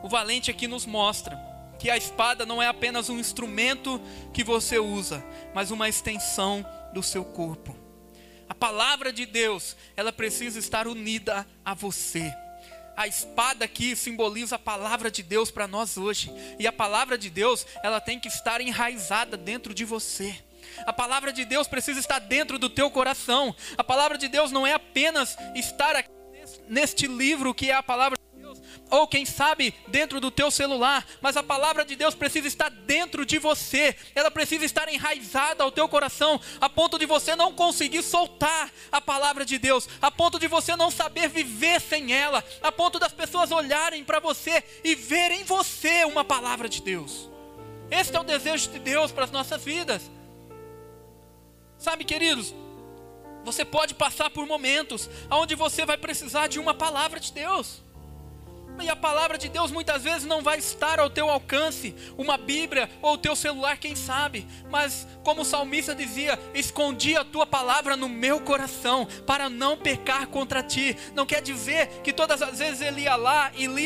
o 0.03 0.09
valente 0.09 0.51
aqui 0.51 0.69
nos 0.69 0.87
mostra 0.87 1.37
que 1.79 1.91
a 1.91 1.97
espada 1.97 2.47
não 2.47 2.63
é 2.63 2.69
apenas 2.69 3.09
um 3.09 3.19
instrumento 3.19 4.01
que 4.33 4.45
você 4.45 4.79
usa, 4.79 5.25
mas 5.55 5.71
uma 5.71 5.89
extensão 5.89 6.65
do 6.93 7.03
seu 7.03 7.25
corpo. 7.25 7.77
A 8.49 8.55
palavra 8.55 9.13
de 9.13 9.27
Deus, 9.27 9.77
ela 9.97 10.13
precisa 10.13 10.59
estar 10.59 10.87
unida 10.87 11.47
a 11.65 11.75
você. 11.75 12.33
A 12.97 13.07
espada 13.07 13.65
aqui 13.65 13.95
simboliza 13.95 14.57
a 14.57 14.59
palavra 14.59 15.11
de 15.11 15.23
Deus 15.23 15.51
para 15.51 15.67
nós 15.67 15.99
hoje. 15.99 16.33
E 16.59 16.67
a 16.67 16.73
palavra 16.73 17.19
de 17.19 17.29
Deus, 17.29 17.67
ela 17.83 18.01
tem 18.01 18.19
que 18.19 18.29
estar 18.29 18.61
enraizada 18.61 19.37
dentro 19.37 19.75
de 19.75 19.85
você. 19.85 20.35
A 20.87 20.93
palavra 20.93 21.33
de 21.33 21.45
Deus 21.45 21.69
precisa 21.69 22.01
estar 22.01 22.21
dentro 22.21 22.59
do 22.59 22.71
teu 22.71 22.91
coração. 22.91 23.55
A 23.77 23.85
palavra 23.85 24.17
de 24.17 24.29
Deus 24.29 24.51
não 24.51 24.67
é 24.67 24.73
apenas 24.73 25.37
estar 25.55 25.95
aqui 25.95 26.16
neste 26.69 27.07
livro 27.07 27.55
que 27.55 27.71
é 27.71 27.75
a 27.75 27.83
palavra 27.83 28.17
ou 28.91 29.07
quem 29.07 29.25
sabe 29.25 29.75
dentro 29.89 30.21
do 30.21 30.31
teu 30.31 30.51
celular, 30.51 31.05
mas 31.21 31.37
a 31.37 31.43
palavra 31.43 31.85
de 31.85 31.97
Deus 31.97 32.15
precisa 32.15 32.47
estar 32.47 32.71
dentro 32.71 33.27
de 33.27 33.39
você, 33.39 33.97
ela 34.15 34.31
precisa 34.31 34.65
estar 34.65 34.89
enraizada 34.89 35.65
ao 35.65 35.73
teu 35.73 35.89
coração, 35.89 36.41
a 36.61 36.69
ponto 36.69 36.99
de 36.99 37.07
você 37.07 37.35
não 37.35 37.53
conseguir 37.53 38.03
soltar 38.03 38.71
a 38.91 39.01
palavra 39.01 39.45
de 39.45 39.59
Deus, 39.59 39.89
a 40.01 40.11
ponto 40.11 40.39
de 40.39 40.47
você 40.47 40.77
não 40.77 40.91
saber 40.91 41.29
viver 41.29 41.81
sem 41.81 42.13
ela, 42.13 42.45
a 42.63 42.71
ponto 42.71 42.99
das 42.99 43.13
pessoas 43.13 43.51
olharem 43.51 44.05
para 44.05 44.21
você 44.21 44.63
e 44.85 44.95
verem 44.95 45.41
em 45.41 45.45
você 45.45 46.05
uma 46.05 46.25
palavra 46.25 46.69
de 46.69 46.81
Deus. 46.81 47.29
Este 47.91 48.17
é 48.17 48.21
o 48.21 48.25
desejo 48.25 48.71
de 48.71 48.79
Deus 48.79 49.13
para 49.13 49.25
as 49.25 49.31
nossas 49.31 49.65
vidas. 49.65 50.11
Sabe, 51.79 52.05
queridos, 52.05 52.55
você 53.47 53.65
pode 53.65 53.95
passar 53.95 54.29
por 54.29 54.45
momentos 54.45 55.09
onde 55.31 55.55
você 55.55 55.87
vai 55.87 55.97
precisar 55.97 56.49
de 56.49 56.59
uma 56.59 56.75
palavra 56.75 57.21
de 57.21 57.33
Deus. 57.33 57.87
E 58.83 58.91
a 58.91 58.97
palavra 58.97 59.39
de 59.39 59.49
Deus 59.49 59.71
muitas 59.71 60.03
vezes 60.03 60.25
não 60.25 60.43
vai 60.43 60.59
estar 60.59 61.01
ao 61.01 61.09
teu 61.09 61.31
alcance, 61.31 61.95
uma 62.19 62.37
Bíblia 62.37 62.91
ou 63.01 63.15
o 63.15 63.19
teu 63.19 63.35
celular, 63.35 63.79
quem 63.79 63.95
sabe. 63.97 64.47
Mas, 64.69 65.07
como 65.25 65.43
o 65.43 65.45
salmista 65.45 65.95
dizia, 65.95 66.39
escondi 66.53 67.17
a 67.17 67.25
tua 67.25 67.47
palavra 67.47 67.97
no 67.97 68.09
meu 68.09 68.41
coração 68.41 69.07
para 69.27 69.49
não 69.49 69.79
pecar 69.79 70.27
contra 70.27 70.63
ti. 70.63 70.95
Não 71.15 71.25
quer 71.25 71.41
dizer 71.41 71.87
que 72.03 72.13
todas 72.13 72.43
as 72.43 72.59
vezes 72.59 72.83
ele 72.83 73.03
ia 73.03 73.17
lá 73.17 73.51
e 73.55 73.67
lia 73.67 73.86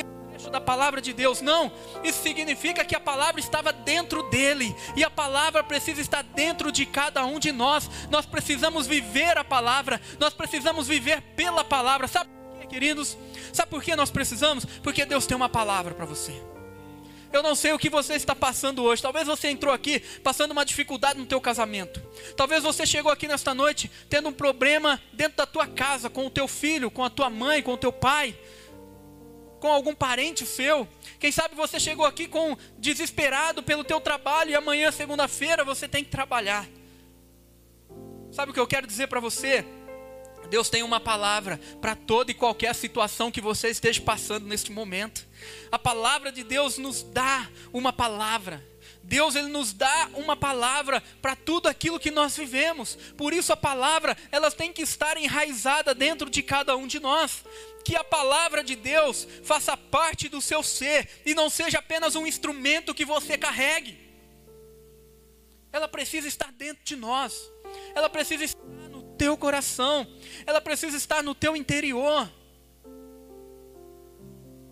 da 0.50 0.60
palavra 0.60 1.00
de 1.00 1.12
Deus. 1.12 1.40
Não, 1.40 1.72
isso 2.02 2.22
significa 2.22 2.84
que 2.84 2.94
a 2.94 3.00
palavra 3.00 3.40
estava 3.40 3.72
dentro 3.72 4.22
dele 4.24 4.74
e 4.96 5.04
a 5.04 5.10
palavra 5.10 5.62
precisa 5.62 6.00
estar 6.00 6.22
dentro 6.22 6.70
de 6.70 6.84
cada 6.86 7.24
um 7.24 7.38
de 7.38 7.52
nós. 7.52 7.88
Nós 8.10 8.26
precisamos 8.26 8.86
viver 8.86 9.38
a 9.38 9.44
palavra, 9.44 10.00
nós 10.18 10.34
precisamos 10.34 10.86
viver 10.86 11.20
pela 11.36 11.64
palavra. 11.64 12.08
Sabe, 12.08 12.30
queridos? 12.68 13.16
Sabe 13.52 13.70
por 13.70 13.82
que 13.82 13.94
nós 13.96 14.10
precisamos? 14.10 14.64
Porque 14.64 15.04
Deus 15.04 15.26
tem 15.26 15.36
uma 15.36 15.48
palavra 15.48 15.94
para 15.94 16.04
você. 16.04 16.40
Eu 17.32 17.44
não 17.44 17.54
sei 17.54 17.72
o 17.72 17.78
que 17.78 17.88
você 17.88 18.14
está 18.14 18.34
passando 18.34 18.82
hoje. 18.82 19.00
Talvez 19.00 19.26
você 19.26 19.48
entrou 19.48 19.72
aqui 19.72 20.00
passando 20.22 20.50
uma 20.50 20.64
dificuldade 20.64 21.18
no 21.18 21.26
teu 21.26 21.40
casamento. 21.40 22.02
Talvez 22.36 22.62
você 22.62 22.84
chegou 22.84 23.10
aqui 23.10 23.28
nesta 23.28 23.54
noite 23.54 23.90
tendo 24.08 24.28
um 24.28 24.32
problema 24.32 25.00
dentro 25.12 25.36
da 25.36 25.46
tua 25.46 25.66
casa 25.66 26.10
com 26.10 26.26
o 26.26 26.30
teu 26.30 26.48
filho, 26.48 26.90
com 26.90 27.04
a 27.04 27.10
tua 27.10 27.30
mãe, 27.30 27.62
com 27.62 27.72
o 27.72 27.78
teu 27.78 27.92
pai, 27.92 28.36
com 29.60 29.70
algum 29.70 29.94
parente 29.94 30.44
seu. 30.46 30.88
Quem 31.20 31.30
sabe 31.30 31.54
você 31.54 31.78
chegou 31.78 32.06
aqui 32.06 32.26
com 32.26 32.56
desesperado 32.78 33.62
pelo 33.62 33.84
teu 33.84 34.00
trabalho 34.00 34.50
e 34.50 34.54
amanhã, 34.54 34.90
segunda-feira, 34.90 35.62
você 35.64 35.86
tem 35.86 36.02
que 36.02 36.10
trabalhar. 36.10 36.66
Sabe 38.32 38.50
o 38.50 38.54
que 38.54 38.60
eu 38.60 38.66
quero 38.66 38.86
dizer 38.86 39.06
para 39.06 39.20
você? 39.20 39.64
Deus 40.48 40.68
tem 40.68 40.82
uma 40.82 40.98
palavra 40.98 41.60
para 41.80 41.94
toda 41.94 42.32
e 42.32 42.34
qualquer 42.34 42.74
situação 42.74 43.30
que 43.30 43.40
você 43.40 43.68
esteja 43.68 44.00
passando 44.00 44.46
neste 44.46 44.72
momento. 44.72 45.26
A 45.70 45.78
palavra 45.78 46.32
de 46.32 46.42
Deus 46.42 46.76
nos 46.76 47.02
dá 47.02 47.48
uma 47.72 47.92
palavra. 47.92 48.66
Deus 49.02 49.34
ele 49.34 49.48
nos 49.48 49.72
dá 49.72 50.08
uma 50.14 50.36
palavra 50.36 51.02
para 51.20 51.34
tudo 51.34 51.68
aquilo 51.68 51.98
que 51.98 52.10
nós 52.10 52.36
vivemos. 52.36 52.96
Por 53.16 53.32
isso 53.32 53.52
a 53.52 53.56
palavra, 53.56 54.16
ela 54.30 54.50
tem 54.50 54.72
que 54.72 54.82
estar 54.82 55.16
enraizada 55.16 55.94
dentro 55.94 56.30
de 56.30 56.42
cada 56.42 56.76
um 56.76 56.86
de 56.86 57.00
nós. 57.00 57.44
Que 57.84 57.96
a 57.96 58.04
palavra 58.04 58.62
de 58.62 58.76
Deus 58.76 59.26
faça 59.42 59.76
parte 59.76 60.28
do 60.28 60.40
seu 60.40 60.62
ser 60.62 61.08
e 61.24 61.34
não 61.34 61.50
seja 61.50 61.78
apenas 61.78 62.14
um 62.14 62.26
instrumento 62.26 62.94
que 62.94 63.04
você 63.04 63.36
carregue. 63.36 63.98
Ela 65.72 65.88
precisa 65.88 66.28
estar 66.28 66.52
dentro 66.52 66.84
de 66.84 66.96
nós. 66.96 67.50
Ela 67.94 68.08
precisa 68.08 68.44
estar 68.44 68.60
teu 69.20 69.36
coração, 69.36 70.06
ela 70.46 70.62
precisa 70.62 70.96
estar 70.96 71.22
no 71.22 71.34
teu 71.34 71.54
interior. 71.54 72.26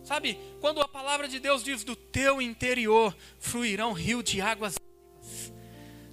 Sabe, 0.09 0.39
quando 0.59 0.81
a 0.81 0.89
palavra 0.89 1.29
de 1.29 1.39
Deus 1.39 1.63
diz 1.63 1.85
do 1.85 1.95
teu 1.95 2.41
interior 2.41 3.15
fluirão 3.39 3.93
rio 3.93 4.23
de 4.23 4.41
águas 4.41 4.77
vivas, 4.81 5.53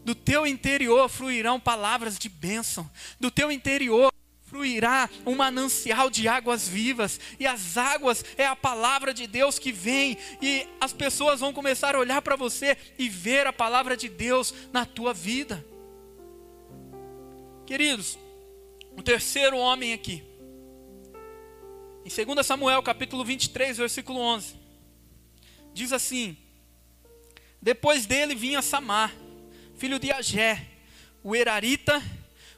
do 0.04 0.14
teu 0.14 0.46
interior 0.46 1.08
fluirão 1.08 1.58
palavras 1.62 2.20
de 2.20 2.28
bênção, 2.28 2.92
do 3.22 3.32
teu 3.32 3.50
interior 3.50 4.12
fluirá 4.48 5.10
um 5.26 5.34
manancial 5.34 6.10
de 6.10 6.28
águas 6.28 6.68
vivas, 6.68 7.22
e 7.40 7.48
as 7.48 7.78
águas 7.78 8.26
é 8.38 8.46
a 8.46 8.54
palavra 8.54 9.14
de 9.14 9.28
Deus 9.28 9.58
que 9.58 9.72
vem, 9.72 10.18
e 10.42 10.68
as 10.82 10.92
pessoas 10.92 11.40
vão 11.40 11.54
começar 11.54 11.96
a 11.96 12.00
olhar 12.00 12.22
para 12.22 12.36
você 12.36 12.78
e 13.00 13.08
ver 13.08 13.48
a 13.48 13.54
palavra 13.54 13.96
de 13.96 14.10
Deus 14.10 14.54
na 14.74 14.86
tua 14.86 15.14
vida. 15.14 15.66
Queridos, 17.66 18.20
o 18.98 19.02
terceiro 19.02 19.58
homem 19.58 19.94
aqui 19.94 20.35
Em 22.06 22.26
2 22.26 22.46
Samuel, 22.46 22.84
capítulo 22.84 23.26
23, 23.26 23.78
versículo 23.78 24.20
11. 24.20 24.54
Diz 25.74 25.92
assim: 25.92 26.38
Depois 27.60 28.06
dele 28.06 28.36
vinha 28.36 28.62
Samar, 28.62 29.12
filho 29.76 29.98
de 29.98 30.12
Agé, 30.12 30.68
o 31.24 31.36
Erarita, 31.36 32.00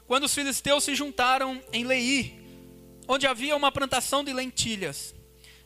quando 0.06 0.24
os 0.24 0.34
filisteus 0.34 0.84
se 0.84 0.94
juntaram 0.94 1.62
em 1.72 1.82
Leí, 1.82 2.38
onde 3.08 3.26
havia 3.26 3.56
uma 3.56 3.72
plantação 3.72 4.22
de 4.22 4.34
lentilhas. 4.34 5.14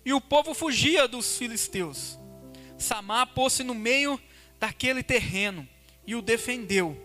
E 0.04 0.12
o 0.12 0.20
povo 0.20 0.54
fugia 0.54 1.08
dos 1.08 1.36
filisteus. 1.36 2.16
Samar 2.78 3.34
pôs-se 3.34 3.64
no 3.64 3.74
meio 3.74 4.20
daquele 4.60 5.02
terreno 5.02 5.68
e 6.06 6.14
o 6.14 6.22
defendeu. 6.22 6.96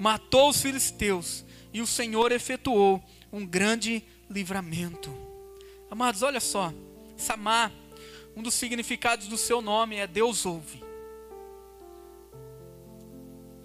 Matou 0.00 0.48
os 0.48 0.60
filisteus 0.60 1.44
e 1.72 1.80
o 1.80 1.86
Senhor 1.86 2.32
efetuou 2.32 3.00
um 3.32 3.46
grande 3.46 4.02
livramento. 4.28 5.33
Amados, 5.94 6.22
olha 6.22 6.40
só. 6.40 6.74
Samar, 7.16 7.70
um 8.34 8.42
dos 8.42 8.54
significados 8.54 9.28
do 9.28 9.38
seu 9.38 9.62
nome 9.62 9.94
é 9.94 10.08
Deus 10.08 10.44
ouve. 10.44 10.82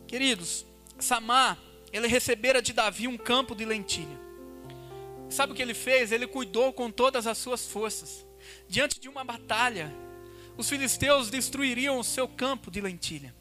Queridos, 0.08 0.64
Samar, 1.00 1.58
ele 1.92 2.06
recebera 2.06 2.62
de 2.62 2.72
Davi 2.72 3.08
um 3.08 3.18
campo 3.18 3.56
de 3.56 3.66
lentilha. 3.66 4.16
Sabe 5.28 5.54
o 5.54 5.56
que 5.56 5.62
ele 5.64 5.74
fez? 5.74 6.12
Ele 6.12 6.28
cuidou 6.28 6.72
com 6.72 6.92
todas 6.92 7.26
as 7.26 7.36
suas 7.36 7.66
forças. 7.66 8.24
Diante 8.68 9.00
de 9.00 9.10
uma 9.10 9.24
batalha, 9.24 9.92
os 10.56 10.70
filisteus 10.70 11.32
destruiriam 11.32 11.98
o 11.98 12.04
seu 12.04 12.28
campo 12.28 12.70
de 12.70 12.80
lentilha. 12.80 13.34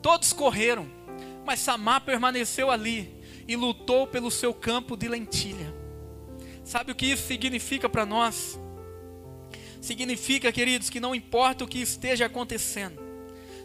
Todos 0.00 0.32
correram, 0.32 0.90
mas 1.44 1.60
Samar 1.60 2.00
permaneceu 2.00 2.70
ali 2.70 3.14
e 3.46 3.56
lutou 3.56 4.06
pelo 4.06 4.30
seu 4.30 4.54
campo 4.54 4.96
de 4.96 5.06
lentilha. 5.06 5.81
Sabe 6.72 6.90
o 6.90 6.94
que 6.94 7.04
isso 7.04 7.26
significa 7.26 7.86
para 7.86 8.06
nós? 8.06 8.58
Significa, 9.78 10.50
queridos, 10.50 10.88
que 10.88 11.00
não 11.00 11.14
importa 11.14 11.64
o 11.64 11.68
que 11.68 11.78
esteja 11.78 12.24
acontecendo, 12.24 12.98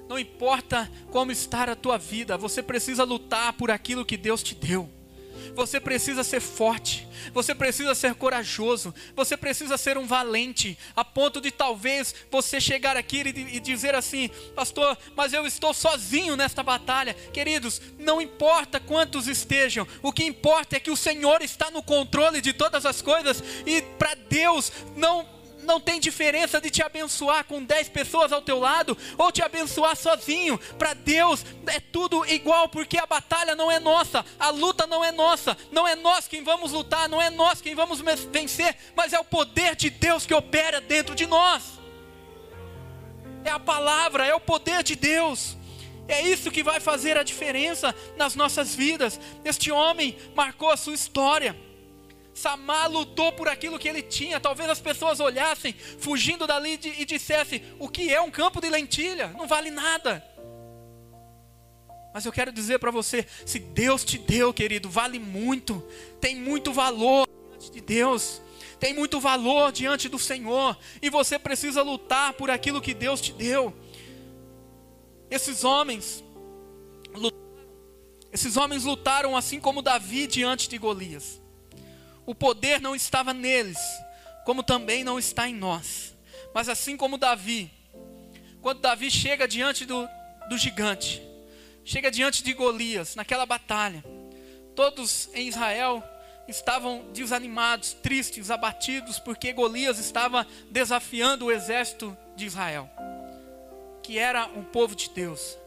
não 0.10 0.20
importa 0.20 0.92
como 1.10 1.32
está 1.32 1.64
a 1.64 1.74
tua 1.74 1.98
vida, 1.98 2.38
você 2.38 2.62
precisa 2.62 3.06
lutar 3.06 3.54
por 3.54 3.72
aquilo 3.72 4.04
que 4.04 4.18
Deus 4.18 4.44
te 4.44 4.54
deu. 4.54 4.90
Você 5.56 5.80
precisa 5.80 6.24
ser 6.24 6.40
forte, 6.40 7.08
você 7.34 7.54
precisa 7.54 7.94
ser 7.96 8.16
corajoso, 8.16 8.94
você 9.16 9.36
precisa 9.36 9.78
ser 9.78 9.98
um 9.98 10.06
valente, 10.06 10.78
a 10.96 11.04
ponto 11.04 11.42
de 11.42 11.52
talvez 11.52 12.14
você 12.32 12.60
chegar 12.60 12.98
aqui 12.98 13.20
e, 13.20 13.60
dizer 13.60 13.96
assim: 13.96 14.30
Pastor, 14.56 14.98
mas 15.16 15.34
eu 15.34 15.46
estou 15.46 15.74
sozinho 15.74 16.36
nesta 16.36 16.64
batalha. 16.64 17.14
Queridos, 17.34 17.82
não 18.00 18.22
importa 18.22 18.80
quantos 18.80 19.28
estejam, 19.28 19.88
o 20.02 20.12
que 20.12 20.24
importa 20.24 20.76
é 20.76 20.80
que 20.80 20.92
o 20.92 20.98
Senhor 20.98 21.42
está 21.42 21.72
no 21.72 21.84
controle 21.84 22.42
de 22.42 22.54
todas 22.54 22.86
as 22.86 23.02
coisas 23.02 23.44
e 23.66 23.82
para 23.82 24.16
Deus 24.16 24.72
não 24.96 25.37
não 25.68 25.80
tem 25.80 26.00
diferença 26.00 26.60
de 26.60 26.72
te 26.72 26.82
abençoar 26.82 27.44
com 27.44 27.64
10 27.64 27.90
pessoas 27.90 28.32
ao 28.32 28.42
teu 28.42 28.58
lado 28.58 28.98
ou 29.18 29.32
te 29.32 29.44
abençoar 29.44 29.96
sozinho. 29.96 30.58
Para 30.80 30.94
Deus 30.94 31.46
é 31.68 31.80
tudo 31.80 32.26
igual, 32.26 32.70
porque 32.70 32.98
a 32.98 33.06
batalha 33.06 33.56
não 33.56 33.70
é 33.70 33.80
nossa, 33.80 34.26
a 34.40 34.50
luta 34.50 34.88
não 34.88 35.04
é 35.04 35.12
nossa, 35.12 35.56
não 35.72 35.88
é 35.88 35.96
nós 35.96 36.28
quem 36.28 36.44
vamos 36.44 36.72
lutar, 36.72 37.08
não 37.08 37.22
é 37.22 37.30
nós 37.30 37.62
quem 37.62 37.76
vamos 37.76 38.02
vencer, 38.32 38.76
mas 38.96 39.14
é 39.14 39.20
o 39.20 39.26
poder 39.26 39.76
de 39.76 39.90
Deus 39.90 40.26
que 40.26 40.34
opera 40.34 40.82
dentro 40.82 41.14
de 41.14 41.28
nós. 41.28 41.64
É 43.44 43.52
a 43.52 43.60
palavra, 43.60 44.26
é 44.26 44.34
o 44.34 44.40
poder 44.40 44.82
de 44.82 44.96
Deus. 44.96 45.56
É 46.08 46.22
isso 46.22 46.50
que 46.50 46.64
vai 46.64 46.80
fazer 46.80 47.18
a 47.18 47.24
diferença 47.24 47.94
nas 48.16 48.34
nossas 48.34 48.74
vidas. 48.74 49.20
Este 49.44 49.72
homem 49.72 50.18
marcou 50.34 50.70
a 50.70 50.78
sua 50.78 50.94
história. 50.94 51.67
Samar 52.38 52.88
lutou 52.88 53.32
por 53.32 53.50
aquilo 53.50 53.80
que 53.80 53.90
ele 53.90 54.04
tinha. 54.04 54.40
Talvez 54.40 54.70
as 54.70 54.80
pessoas 54.80 55.20
olhassem, 55.20 55.74
fugindo 55.74 56.46
dali 56.46 56.80
e 57.00 57.04
dissessem: 57.04 57.64
O 57.80 57.90
que 57.90 58.14
é 58.14 58.22
um 58.22 58.30
campo 58.30 58.62
de 58.62 58.70
lentilha? 58.70 59.30
Não 59.30 59.48
vale 59.48 59.72
nada. 59.72 60.24
Mas 62.14 62.26
eu 62.28 62.32
quero 62.32 62.52
dizer 62.52 62.78
para 62.78 62.92
você: 62.92 63.26
se 63.44 63.58
Deus 63.58 64.06
te 64.06 64.20
deu, 64.20 64.54
querido, 64.54 64.88
vale 64.88 65.18
muito, 65.18 65.84
tem 66.22 66.36
muito 66.36 66.72
valor 66.72 67.28
diante 67.50 67.72
de 67.72 67.82
Deus, 67.82 68.40
tem 68.80 68.94
muito 68.94 69.20
valor 69.20 69.72
diante 69.72 70.08
do 70.08 70.20
Senhor, 70.20 70.78
e 71.02 71.10
você 71.10 71.40
precisa 71.40 71.82
lutar 71.82 72.34
por 72.34 72.52
aquilo 72.52 72.80
que 72.80 72.94
Deus 72.94 73.20
te 73.20 73.34
deu. 73.34 73.74
Esses 75.28 75.64
homens, 75.64 76.24
esses 78.32 78.56
homens 78.58 78.84
lutaram 78.84 79.36
assim 79.36 79.60
como 79.60 79.82
Davi 79.82 80.28
diante 80.28 80.70
de 80.70 80.78
Golias 80.78 81.47
o 82.28 82.36
poder 82.36 82.82
não 82.82 82.94
estava 82.94 83.34
neles, 83.34 83.80
como 84.46 84.62
também 84.62 85.04
não 85.04 85.18
está 85.18 85.48
em 85.48 85.56
nós. 85.56 86.14
Mas 86.54 86.68
assim 86.68 86.98
como 86.98 87.18
Davi, 87.18 87.72
quando 88.62 88.82
Davi 88.82 89.10
chega 89.10 89.48
diante 89.48 89.86
do, 89.86 90.08
do 90.50 90.58
gigante, 90.58 91.22
chega 91.86 92.12
diante 92.12 92.44
de 92.44 92.54
Golias, 92.54 93.16
naquela 93.16 93.46
batalha, 93.46 94.04
todos 94.76 95.30
em 95.34 95.48
Israel 95.48 96.04
estavam 96.50 97.06
desanimados, 97.14 97.94
tristes, 97.94 98.52
abatidos, 98.52 99.20
porque 99.20 99.54
Golias 99.54 99.98
estava 99.98 100.46
desafiando 100.70 101.46
o 101.46 101.52
exército 101.52 102.16
de 102.36 102.46
Israel, 102.46 102.90
que 104.04 104.18
era 104.20 104.48
um 104.48 104.64
povo 104.66 104.96
de 104.96 105.10
Deus. 105.10 105.58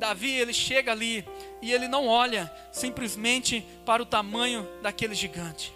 Davi, 0.00 0.32
ele 0.32 0.52
chega 0.52 0.90
ali 0.90 1.24
e 1.60 1.72
ele 1.72 1.86
não 1.86 2.08
olha 2.08 2.52
simplesmente 2.72 3.64
para 3.86 4.02
o 4.02 4.06
tamanho 4.06 4.68
daquele 4.82 5.14
gigante. 5.14 5.72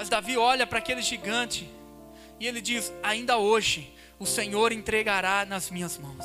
Mas 0.00 0.08
Davi 0.08 0.34
olha 0.38 0.66
para 0.66 0.78
aquele 0.78 1.02
gigante 1.02 1.68
e 2.40 2.46
ele 2.46 2.62
diz: 2.62 2.90
Ainda 3.02 3.36
hoje 3.36 3.94
o 4.18 4.24
Senhor 4.24 4.72
entregará 4.72 5.44
nas 5.44 5.68
minhas 5.68 5.98
mãos. 5.98 6.24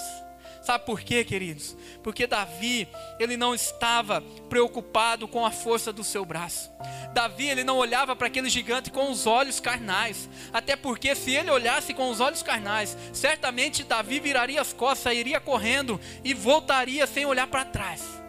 Sabe 0.64 0.86
por 0.86 1.02
quê, 1.02 1.26
queridos? 1.26 1.76
Porque 2.02 2.26
Davi, 2.26 2.88
ele 3.20 3.36
não 3.36 3.54
estava 3.54 4.22
preocupado 4.48 5.28
com 5.28 5.46
a 5.46 5.52
força 5.52 5.92
do 5.92 6.06
seu 6.06 6.24
braço. 6.24 6.72
Davi, 7.14 7.50
ele 7.50 7.66
não 7.66 7.76
olhava 7.76 8.16
para 8.16 8.28
aquele 8.28 8.50
gigante 8.50 8.90
com 8.90 9.12
os 9.12 9.28
olhos 9.28 9.60
carnais. 9.60 10.30
Até 10.54 10.78
porque 10.78 11.14
se 11.14 11.36
ele 11.36 11.52
olhasse 11.52 11.94
com 11.94 12.10
os 12.10 12.22
olhos 12.22 12.42
carnais, 12.42 12.98
certamente 13.12 13.84
Davi 13.84 14.22
viraria 14.22 14.62
as 14.62 14.72
costas, 14.72 15.14
iria 15.14 15.42
correndo 15.42 16.00
e 16.24 16.34
voltaria 16.34 17.06
sem 17.06 17.26
olhar 17.26 17.48
para 17.48 17.66
trás. 17.66 18.25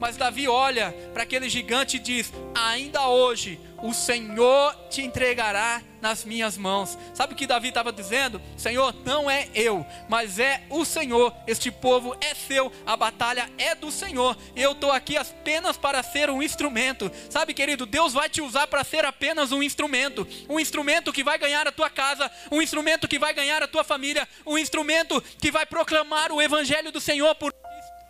Mas 0.00 0.16
Davi 0.16 0.48
olha 0.48 0.92
para 1.12 1.24
aquele 1.24 1.48
gigante 1.48 1.98
e 1.98 2.00
diz: 2.00 2.32
Ainda 2.54 3.06
hoje 3.06 3.60
o 3.82 3.92
Senhor 3.92 4.74
te 4.88 5.02
entregará 5.02 5.82
nas 6.00 6.24
minhas 6.24 6.56
mãos. 6.56 6.98
Sabe 7.14 7.34
o 7.34 7.36
que 7.36 7.46
Davi 7.46 7.68
estava 7.68 7.92
dizendo? 7.92 8.40
Senhor, 8.56 8.94
não 9.04 9.30
é 9.30 9.48
eu, 9.54 9.84
mas 10.08 10.38
é 10.38 10.62
o 10.70 10.84
Senhor. 10.84 11.34
Este 11.46 11.70
povo 11.70 12.16
é 12.20 12.34
seu, 12.34 12.72
a 12.86 12.96
batalha 12.96 13.50
é 13.58 13.74
do 13.74 13.90
Senhor. 13.90 14.36
Eu 14.56 14.72
estou 14.72 14.90
aqui 14.90 15.18
apenas 15.18 15.76
para 15.76 16.02
ser 16.02 16.30
um 16.30 16.42
instrumento. 16.42 17.10
Sabe, 17.28 17.52
querido, 17.52 17.84
Deus 17.84 18.14
vai 18.14 18.28
te 18.28 18.40
usar 18.40 18.66
para 18.66 18.84
ser 18.84 19.04
apenas 19.04 19.52
um 19.52 19.62
instrumento. 19.62 20.26
Um 20.48 20.58
instrumento 20.58 21.12
que 21.12 21.24
vai 21.24 21.38
ganhar 21.38 21.66
a 21.66 21.72
tua 21.72 21.90
casa, 21.90 22.30
um 22.50 22.62
instrumento 22.62 23.06
que 23.06 23.18
vai 23.18 23.34
ganhar 23.34 23.62
a 23.62 23.68
tua 23.68 23.84
família, 23.84 24.26
um 24.46 24.56
instrumento 24.56 25.22
que 25.38 25.50
vai 25.50 25.66
proclamar 25.66 26.32
o 26.32 26.40
evangelho 26.40 26.90
do 26.90 27.00
Senhor 27.00 27.34
por 27.34 27.52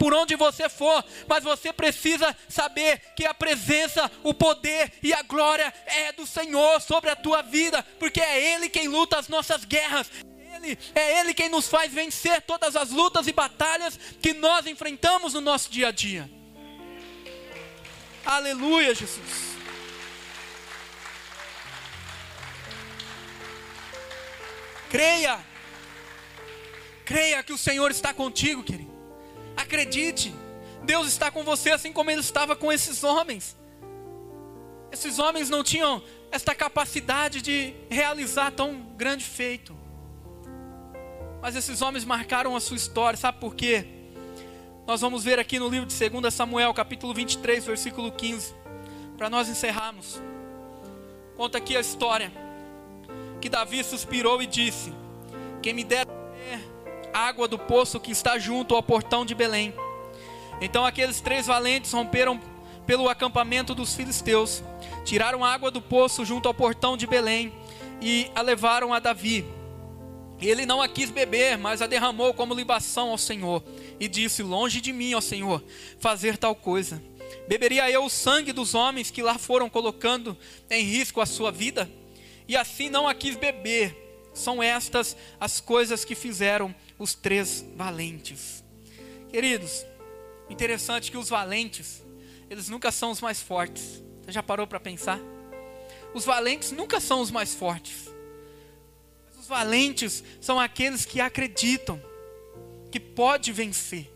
por 0.01 0.15
onde 0.15 0.35
você 0.35 0.67
for, 0.67 1.05
mas 1.29 1.45
você 1.45 1.75
precisa 1.75 2.35
saber 2.49 3.13
que 3.15 3.27
a 3.27 3.35
presença, 3.35 4.11
o 4.23 4.33
poder 4.33 4.91
e 5.03 5.13
a 5.13 5.21
glória 5.21 5.71
é 5.85 6.11
do 6.11 6.27
Senhor 6.27 6.81
sobre 6.81 7.11
a 7.11 7.17
tua 7.17 7.43
vida, 7.43 7.83
porque 7.99 8.19
é 8.19 8.55
Ele 8.55 8.71
quem 8.71 8.89
luta 8.89 9.19
as 9.19 9.29
nossas 9.29 9.63
guerras. 9.63 10.11
É 10.39 10.57
Ele, 10.57 10.79
é 10.95 11.21
Ele 11.21 11.35
quem 11.35 11.51
nos 11.51 11.69
faz 11.69 11.93
vencer 11.93 12.41
todas 12.41 12.77
as 12.77 12.89
lutas 12.89 13.27
e 13.27 13.33
batalhas 13.33 14.01
que 14.23 14.33
nós 14.33 14.67
enfrentamos 14.67 15.35
no 15.35 15.43
nosso 15.43 15.71
dia 15.71 15.89
a 15.89 15.93
dia. 15.93 16.31
Aleluia, 18.25 18.95
Jesus. 18.95 19.51
Creia, 24.89 25.39
creia 27.05 27.43
que 27.43 27.53
o 27.53 27.59
Senhor 27.59 27.91
está 27.91 28.15
contigo, 28.15 28.65
querido. 28.65 28.90
Acredite, 29.71 30.35
Deus 30.83 31.07
está 31.07 31.31
com 31.31 31.45
você 31.45 31.71
assim 31.71 31.93
como 31.93 32.11
Ele 32.11 32.21
estava 32.21 32.57
com 32.57 32.73
esses 32.73 33.05
homens. 33.05 33.57
Esses 34.91 35.21
homens 35.21 35.49
não 35.49 35.63
tinham 35.63 36.03
esta 36.33 36.57
capacidade 36.57 37.41
de 37.41 37.73
realizar 37.89 38.51
tão 38.51 38.83
grande 38.97 39.25
feito. 39.25 39.79
Mas 41.41 41.55
esses 41.55 41.81
homens 41.83 42.05
marcaram 42.05 42.57
a 42.57 42.61
sua 42.61 42.77
história, 42.77 43.17
sabe 43.17 43.39
por 43.39 43.55
quê? 43.55 43.87
Nós 44.89 45.01
vamos 45.03 45.23
ver 45.23 45.39
aqui 45.39 45.61
no 45.61 45.69
livro 45.69 45.87
de 45.87 46.11
2 46.11 46.35
Samuel, 46.35 46.75
capítulo 46.75 47.15
23, 47.15 47.65
versículo 47.65 48.11
15, 48.11 48.53
para 49.17 49.31
nós 49.31 49.49
encerrarmos. 49.49 50.21
Conta 51.37 51.59
aqui 51.59 51.77
a 51.77 51.81
história 51.81 52.33
que 53.41 53.49
Davi 53.49 53.85
suspirou 53.85 54.43
e 54.43 54.49
disse: 54.49 54.93
Quem 55.63 55.73
me 55.73 55.85
der 55.85 56.09
água 57.13 57.49
do 57.49 57.59
poço 57.59 58.01
que 58.01 58.11
está 58.11 58.39
junto 58.39 58.75
ao 58.75 58.83
portão 58.83 59.25
de 59.25 59.35
Belém. 59.35 59.75
Então 60.61 60.85
aqueles 60.85 61.21
três 61.21 61.47
valentes 61.47 61.93
romperam 61.93 62.41
pelo 62.87 63.09
acampamento 63.09 63.75
dos 63.75 63.95
filisteus, 63.95 64.63
tiraram 65.05 65.45
água 65.45 65.71
do 65.71 65.81
poço 65.81 66.25
junto 66.25 66.49
ao 66.49 66.55
portão 66.55 66.97
de 66.97 67.07
Belém 67.07 67.53
e 68.01 68.31
a 68.35 68.43
levaram 68.43 68.93
a 68.93 68.99
Davi. 68.99 69.45
Ele 70.41 70.65
não 70.65 70.81
a 70.81 70.89
quis 70.89 71.11
beber, 71.11 71.59
mas 71.59 71.83
a 71.83 71.87
derramou 71.87 72.33
como 72.33 72.55
libação 72.55 73.11
ao 73.11 73.19
Senhor, 73.19 73.63
e 73.99 74.09
disse: 74.09 74.43
Longe 74.43 74.81
de 74.81 74.93
mim, 74.93 75.15
ó 75.15 75.21
Senhor, 75.21 75.63
fazer 75.99 76.39
tal 76.39 76.55
coisa. 76.55 77.03
Beberia 77.47 77.91
eu 77.91 78.05
o 78.05 78.11
sangue 78.11 78.53
dos 78.53 78.75
homens 78.75 79.11
que 79.11 79.23
lá 79.23 79.39
foram 79.39 79.69
colocando 79.69 80.37
em 80.71 80.83
risco 80.83 81.21
a 81.21 81.27
sua 81.27 81.53
vida? 81.53 81.91
E 82.49 82.57
assim 82.57 82.89
não 82.89 83.07
a 83.07 83.15
quis 83.15 83.37
beber. 83.37 83.97
São 84.33 84.63
estas 84.63 85.17
as 85.39 85.61
coisas 85.61 86.05
que 86.05 86.15
fizeram 86.15 86.75
os 87.01 87.15
três 87.15 87.65
valentes. 87.75 88.63
Queridos, 89.29 89.85
interessante 90.49 91.11
que 91.11 91.19
os 91.19 91.29
valentes, 91.29 92.01
eles 92.49 92.69
nunca 92.69 92.93
são 92.93 93.11
os 93.11 93.21
mais 93.21 93.43
fortes. 93.43 94.01
Você 94.23 94.31
já 94.31 94.43
parou 94.43 94.69
para 94.69 94.79
pensar? 94.79 95.19
Os 96.15 96.25
valentes 96.25 96.71
nunca 96.71 97.01
são 97.01 97.21
os 97.21 97.33
mais 97.33 97.53
fortes 97.53 98.11
valentes 99.51 100.23
são 100.41 100.59
aqueles 100.61 101.05
que 101.05 101.21
acreditam 101.21 102.01
que 102.91 103.01
pode 103.01 103.53
vencer. 103.53 104.09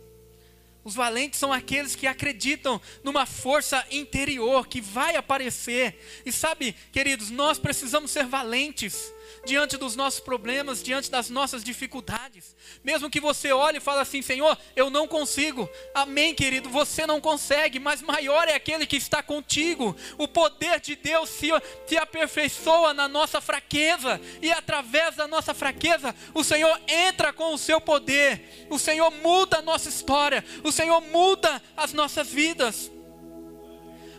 Os 0.85 0.95
valentes 0.95 1.41
são 1.41 1.53
aqueles 1.53 1.97
que 1.97 2.07
acreditam 2.07 2.81
numa 3.03 3.27
força 3.27 3.85
interior 3.91 4.69
que 4.69 4.81
vai 4.81 5.17
aparecer. 5.17 5.99
E 6.25 6.31
sabe, 6.31 6.75
queridos, 6.93 7.31
nós 7.31 7.59
precisamos 7.59 8.11
ser 8.11 8.27
valentes 8.27 9.13
diante 9.45 9.77
dos 9.77 9.97
nossos 9.97 10.21
problemas, 10.21 10.83
diante 10.83 11.11
das 11.11 11.29
nossas 11.31 11.63
dificuldades. 11.63 12.57
Mesmo 12.83 13.11
que 13.11 13.21
você 13.21 13.53
olhe 13.53 13.79
e 13.79 13.81
fale 13.81 14.01
assim, 14.01 14.23
Senhor, 14.23 14.57
eu 14.75 14.91
não 14.91 15.07
consigo. 15.07 15.69
Amém, 15.95 16.35
querido, 16.35 16.69
você 16.69 17.07
não 17.07 17.21
consegue, 17.21 17.79
mas 17.79 18.03
maior 18.03 18.49
é 18.49 18.55
aquele 18.55 18.87
que 18.87 18.97
está 18.97 19.23
contigo. 19.23 19.97
O 20.19 20.27
poder 20.27 20.81
de 20.81 20.97
Deus 20.97 21.29
se, 21.31 21.49
se 21.87 21.97
aperfeiçoa 21.97 22.95
na 22.95 23.09
nossa 23.09 23.41
fraqueza, 23.41 24.21
e 24.41 24.51
através 24.51 25.17
da 25.17 25.27
nossa 25.27 25.55
fraqueza, 25.55 26.15
o 26.33 26.43
Senhor 26.43 26.81
entra 26.87 27.33
com 27.33 27.55
o 27.55 27.59
seu 27.59 27.81
poder. 27.81 28.67
O 28.71 28.79
Senhor 28.79 29.11
muda 29.11 29.59
a 29.59 29.63
nossa 29.63 29.89
história, 29.89 30.45
o 30.63 30.73
Senhor 30.73 31.01
muda 31.01 31.63
as 31.77 31.93
nossas 31.93 32.29
vidas. 32.29 32.91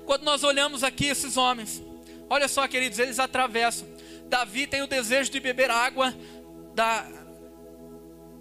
Quando 0.05 0.23
nós 0.23 0.43
olhamos 0.43 0.83
aqui 0.83 1.07
esses 1.07 1.35
homens, 1.35 1.81
olha 2.29 2.47
só, 2.47 2.67
queridos, 2.67 2.99
eles 2.99 3.19
atravessam 3.19 3.94
Davi 4.27 4.67
tem 4.67 4.81
o 4.81 4.87
desejo 4.87 5.31
de 5.31 5.39
beber 5.39 5.69
água 5.69 6.13
da, 6.73 7.07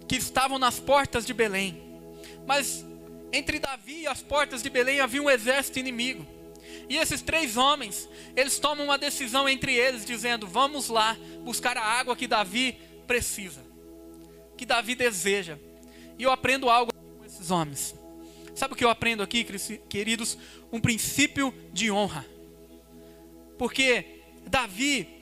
que 0.07 0.15
estavam 0.15 0.59
nas 0.59 0.79
portas 0.79 1.25
de 1.25 1.33
Belém. 1.33 1.81
Mas 2.45 2.85
entre 3.31 3.59
Davi 3.59 4.01
e 4.01 4.07
as 4.07 4.21
portas 4.21 4.61
de 4.61 4.69
Belém 4.69 4.99
havia 4.99 5.21
um 5.21 5.29
exército 5.29 5.79
inimigo. 5.79 6.25
E 6.87 6.97
esses 6.97 7.21
três 7.21 7.57
homens, 7.57 8.07
eles 8.35 8.59
tomam 8.59 8.85
uma 8.85 8.97
decisão 8.97 9.47
entre 9.47 9.73
eles, 9.73 10.05
dizendo: 10.05 10.47
Vamos 10.47 10.89
lá 10.89 11.17
buscar 11.43 11.77
a 11.77 11.83
água 11.83 12.15
que 12.15 12.27
Davi 12.27 12.77
precisa, 13.07 13.61
que 14.57 14.65
Davi 14.65 14.95
deseja. 14.95 15.57
E 16.17 16.23
eu 16.23 16.31
aprendo 16.31 16.69
algo 16.69 16.91
com 16.93 17.25
esses 17.25 17.51
homens. 17.51 17.95
Sabe 18.53 18.73
o 18.73 18.77
que 18.77 18.85
eu 18.85 18.89
aprendo 18.89 19.21
aqui, 19.21 19.45
queridos? 19.89 20.37
Um 20.71 20.79
princípio 20.79 21.53
de 21.73 21.91
honra. 21.91 22.25
Porque 23.57 24.21
Davi, 24.47 25.14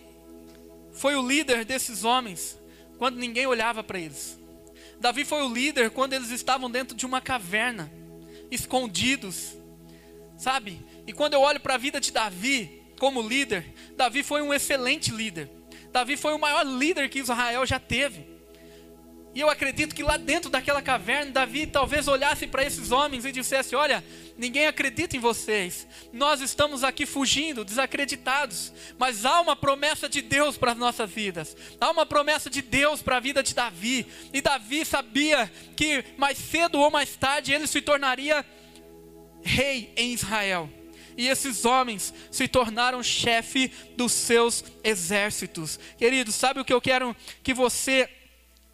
foi 0.93 1.15
o 1.15 1.27
líder 1.27 1.65
desses 1.65 2.03
homens 2.03 2.57
quando 2.97 3.17
ninguém 3.17 3.45
olhava 3.47 3.83
para 3.83 3.99
eles. 3.99 4.39
Davi 4.99 5.25
foi 5.25 5.41
o 5.41 5.53
líder 5.53 5.89
quando 5.89 6.13
eles 6.13 6.29
estavam 6.29 6.69
dentro 6.69 6.95
de 6.95 7.05
uma 7.05 7.19
caverna, 7.19 7.91
escondidos, 8.49 9.57
sabe? 10.37 10.79
E 11.05 11.11
quando 11.11 11.33
eu 11.33 11.41
olho 11.41 11.59
para 11.59 11.73
a 11.73 11.77
vida 11.77 11.99
de 11.99 12.11
Davi 12.11 12.81
como 12.99 13.21
líder, 13.21 13.73
Davi 13.97 14.23
foi 14.23 14.41
um 14.41 14.53
excelente 14.53 15.11
líder. 15.11 15.49
Davi 15.91 16.15
foi 16.15 16.33
o 16.33 16.39
maior 16.39 16.65
líder 16.65 17.09
que 17.09 17.19
Israel 17.19 17.65
já 17.65 17.79
teve. 17.79 18.32
E 19.35 19.39
eu 19.39 19.49
acredito 19.49 19.95
que 19.95 20.03
lá 20.03 20.15
dentro 20.15 20.49
daquela 20.49 20.81
caverna, 20.81 21.31
Davi 21.31 21.65
talvez 21.65 22.07
olhasse 22.07 22.45
para 22.45 22.63
esses 22.63 22.91
homens 22.91 23.25
e 23.25 23.31
dissesse: 23.31 23.75
Olha, 23.75 24.03
ninguém 24.37 24.67
acredita 24.67 25.17
em 25.17 25.19
vocês, 25.19 25.87
nós 26.11 26.39
estamos 26.39 26.83
aqui 26.83 27.05
fugindo, 27.05 27.65
desacreditados, 27.65 28.71
mas 28.97 29.25
há 29.25 29.41
uma 29.41 29.55
promessa 29.55 30.07
de 30.07 30.21
Deus 30.21 30.55
para 30.55 30.73
as 30.73 30.77
nossas 30.77 31.09
vidas, 31.09 31.57
há 31.81 31.89
uma 31.89 32.05
promessa 32.05 32.47
de 32.47 32.61
Deus 32.61 33.01
para 33.01 33.17
a 33.17 33.19
vida 33.19 33.41
de 33.41 33.55
Davi, 33.55 34.05
e 34.31 34.39
Davi 34.39 34.85
sabia 34.85 35.51
que 35.75 36.03
mais 36.15 36.37
cedo 36.37 36.79
ou 36.79 36.91
mais 36.91 37.15
tarde 37.15 37.53
ele 37.53 37.65
se 37.65 37.81
tornaria 37.81 38.45
rei 39.41 39.91
em 39.97 40.13
Israel. 40.13 40.69
E 41.15 41.27
esses 41.27 41.63
homens 41.63 42.13
se 42.31 42.47
tornaram 42.47 43.03
chefe 43.03 43.71
dos 43.95 44.11
seus 44.11 44.63
exércitos. 44.83 45.79
Queridos, 45.95 46.33
sabe 46.33 46.59
o 46.59 46.65
que 46.65 46.73
eu 46.73 46.81
quero 46.81 47.15
que 47.43 47.53
você 47.53 48.09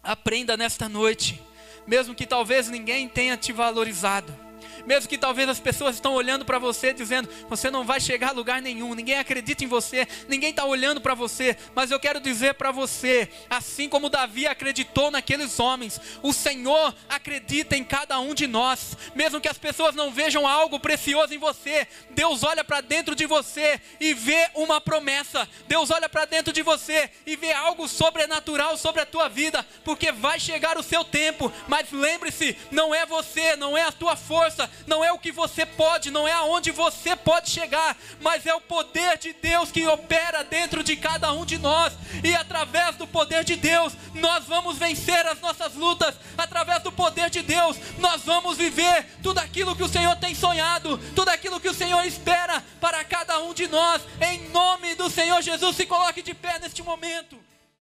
Aprenda 0.02 0.56
nesta 0.56 0.88
noite, 0.88 1.40
mesmo 1.86 2.14
que 2.14 2.26
talvez 2.26 2.68
ninguém 2.68 3.08
tenha 3.08 3.36
te 3.36 3.52
valorizado 3.52 4.49
mesmo 4.86 5.08
que 5.08 5.18
talvez 5.18 5.48
as 5.48 5.60
pessoas 5.60 5.94
estão 5.94 6.14
olhando 6.14 6.44
para 6.44 6.58
você 6.58 6.92
dizendo, 6.92 7.28
você 7.48 7.70
não 7.70 7.84
vai 7.84 8.00
chegar 8.00 8.30
a 8.30 8.32
lugar 8.32 8.62
nenhum, 8.62 8.94
ninguém 8.94 9.18
acredita 9.18 9.64
em 9.64 9.66
você, 9.66 10.06
ninguém 10.28 10.50
está 10.50 10.64
olhando 10.64 11.00
para 11.00 11.14
você, 11.14 11.56
mas 11.74 11.90
eu 11.90 12.00
quero 12.00 12.20
dizer 12.20 12.54
para 12.54 12.70
você, 12.70 13.28
assim 13.48 13.88
como 13.88 14.08
Davi 14.08 14.46
acreditou 14.46 15.10
naqueles 15.10 15.58
homens, 15.58 16.00
o 16.22 16.32
Senhor 16.32 16.94
acredita 17.08 17.76
em 17.76 17.84
cada 17.84 18.18
um 18.20 18.34
de 18.34 18.46
nós, 18.46 18.96
mesmo 19.14 19.40
que 19.40 19.48
as 19.48 19.58
pessoas 19.58 19.94
não 19.94 20.10
vejam 20.10 20.46
algo 20.46 20.78
precioso 20.78 21.34
em 21.34 21.38
você, 21.38 21.86
Deus 22.10 22.42
olha 22.42 22.64
para 22.64 22.80
dentro 22.80 23.14
de 23.14 23.26
você 23.26 23.80
e 23.98 24.14
vê 24.14 24.48
uma 24.54 24.80
promessa, 24.80 25.48
Deus 25.66 25.90
olha 25.90 26.08
para 26.08 26.24
dentro 26.24 26.52
de 26.52 26.62
você 26.62 27.10
e 27.26 27.36
vê 27.36 27.52
algo 27.52 27.88
sobrenatural 27.88 28.76
sobre 28.76 29.00
a 29.00 29.06
tua 29.06 29.28
vida, 29.28 29.66
porque 29.84 30.12
vai 30.12 30.38
chegar 30.38 30.78
o 30.78 30.82
seu 30.82 31.04
tempo, 31.04 31.52
mas 31.68 31.90
lembre-se, 31.90 32.56
não 32.70 32.94
é 32.94 33.04
você, 33.04 33.56
não 33.56 33.76
é 33.76 33.82
a 33.82 33.92
tua 33.92 34.16
força, 34.16 34.69
não 34.86 35.04
é 35.04 35.12
o 35.12 35.18
que 35.18 35.32
você 35.32 35.64
pode, 35.64 36.10
não 36.10 36.26
é 36.26 36.32
aonde 36.32 36.70
você 36.70 37.14
pode 37.16 37.50
chegar, 37.50 37.96
mas 38.20 38.46
é 38.46 38.54
o 38.54 38.60
poder 38.60 39.18
de 39.18 39.32
Deus 39.32 39.70
que 39.70 39.86
opera 39.86 40.42
dentro 40.44 40.82
de 40.82 40.96
cada 40.96 41.32
um 41.32 41.44
de 41.44 41.58
nós, 41.58 41.92
e 42.24 42.34
através 42.34 42.96
do 42.96 43.06
poder 43.06 43.44
de 43.44 43.56
Deus, 43.56 43.92
nós 44.14 44.44
vamos 44.44 44.78
vencer 44.78 45.26
as 45.26 45.40
nossas 45.40 45.74
lutas, 45.74 46.14
através 46.36 46.82
do 46.82 46.92
poder 46.92 47.30
de 47.30 47.42
Deus, 47.42 47.76
nós 47.98 48.22
vamos 48.24 48.56
viver 48.56 49.06
tudo 49.22 49.38
aquilo 49.38 49.76
que 49.76 49.82
o 49.82 49.88
Senhor 49.88 50.16
tem 50.16 50.34
sonhado, 50.34 50.98
tudo 51.14 51.28
aquilo 51.28 51.60
que 51.60 51.68
o 51.68 51.74
Senhor 51.74 52.04
espera 52.04 52.62
para 52.80 53.04
cada 53.04 53.38
um 53.40 53.54
de 53.54 53.66
nós, 53.68 54.02
em 54.20 54.48
nome 54.50 54.94
do 54.94 55.10
Senhor 55.10 55.40
Jesus, 55.42 55.76
se 55.76 55.86
coloque 55.86 56.22
de 56.22 56.34
pé 56.34 56.58
neste 56.58 56.82
momento. 56.82 57.49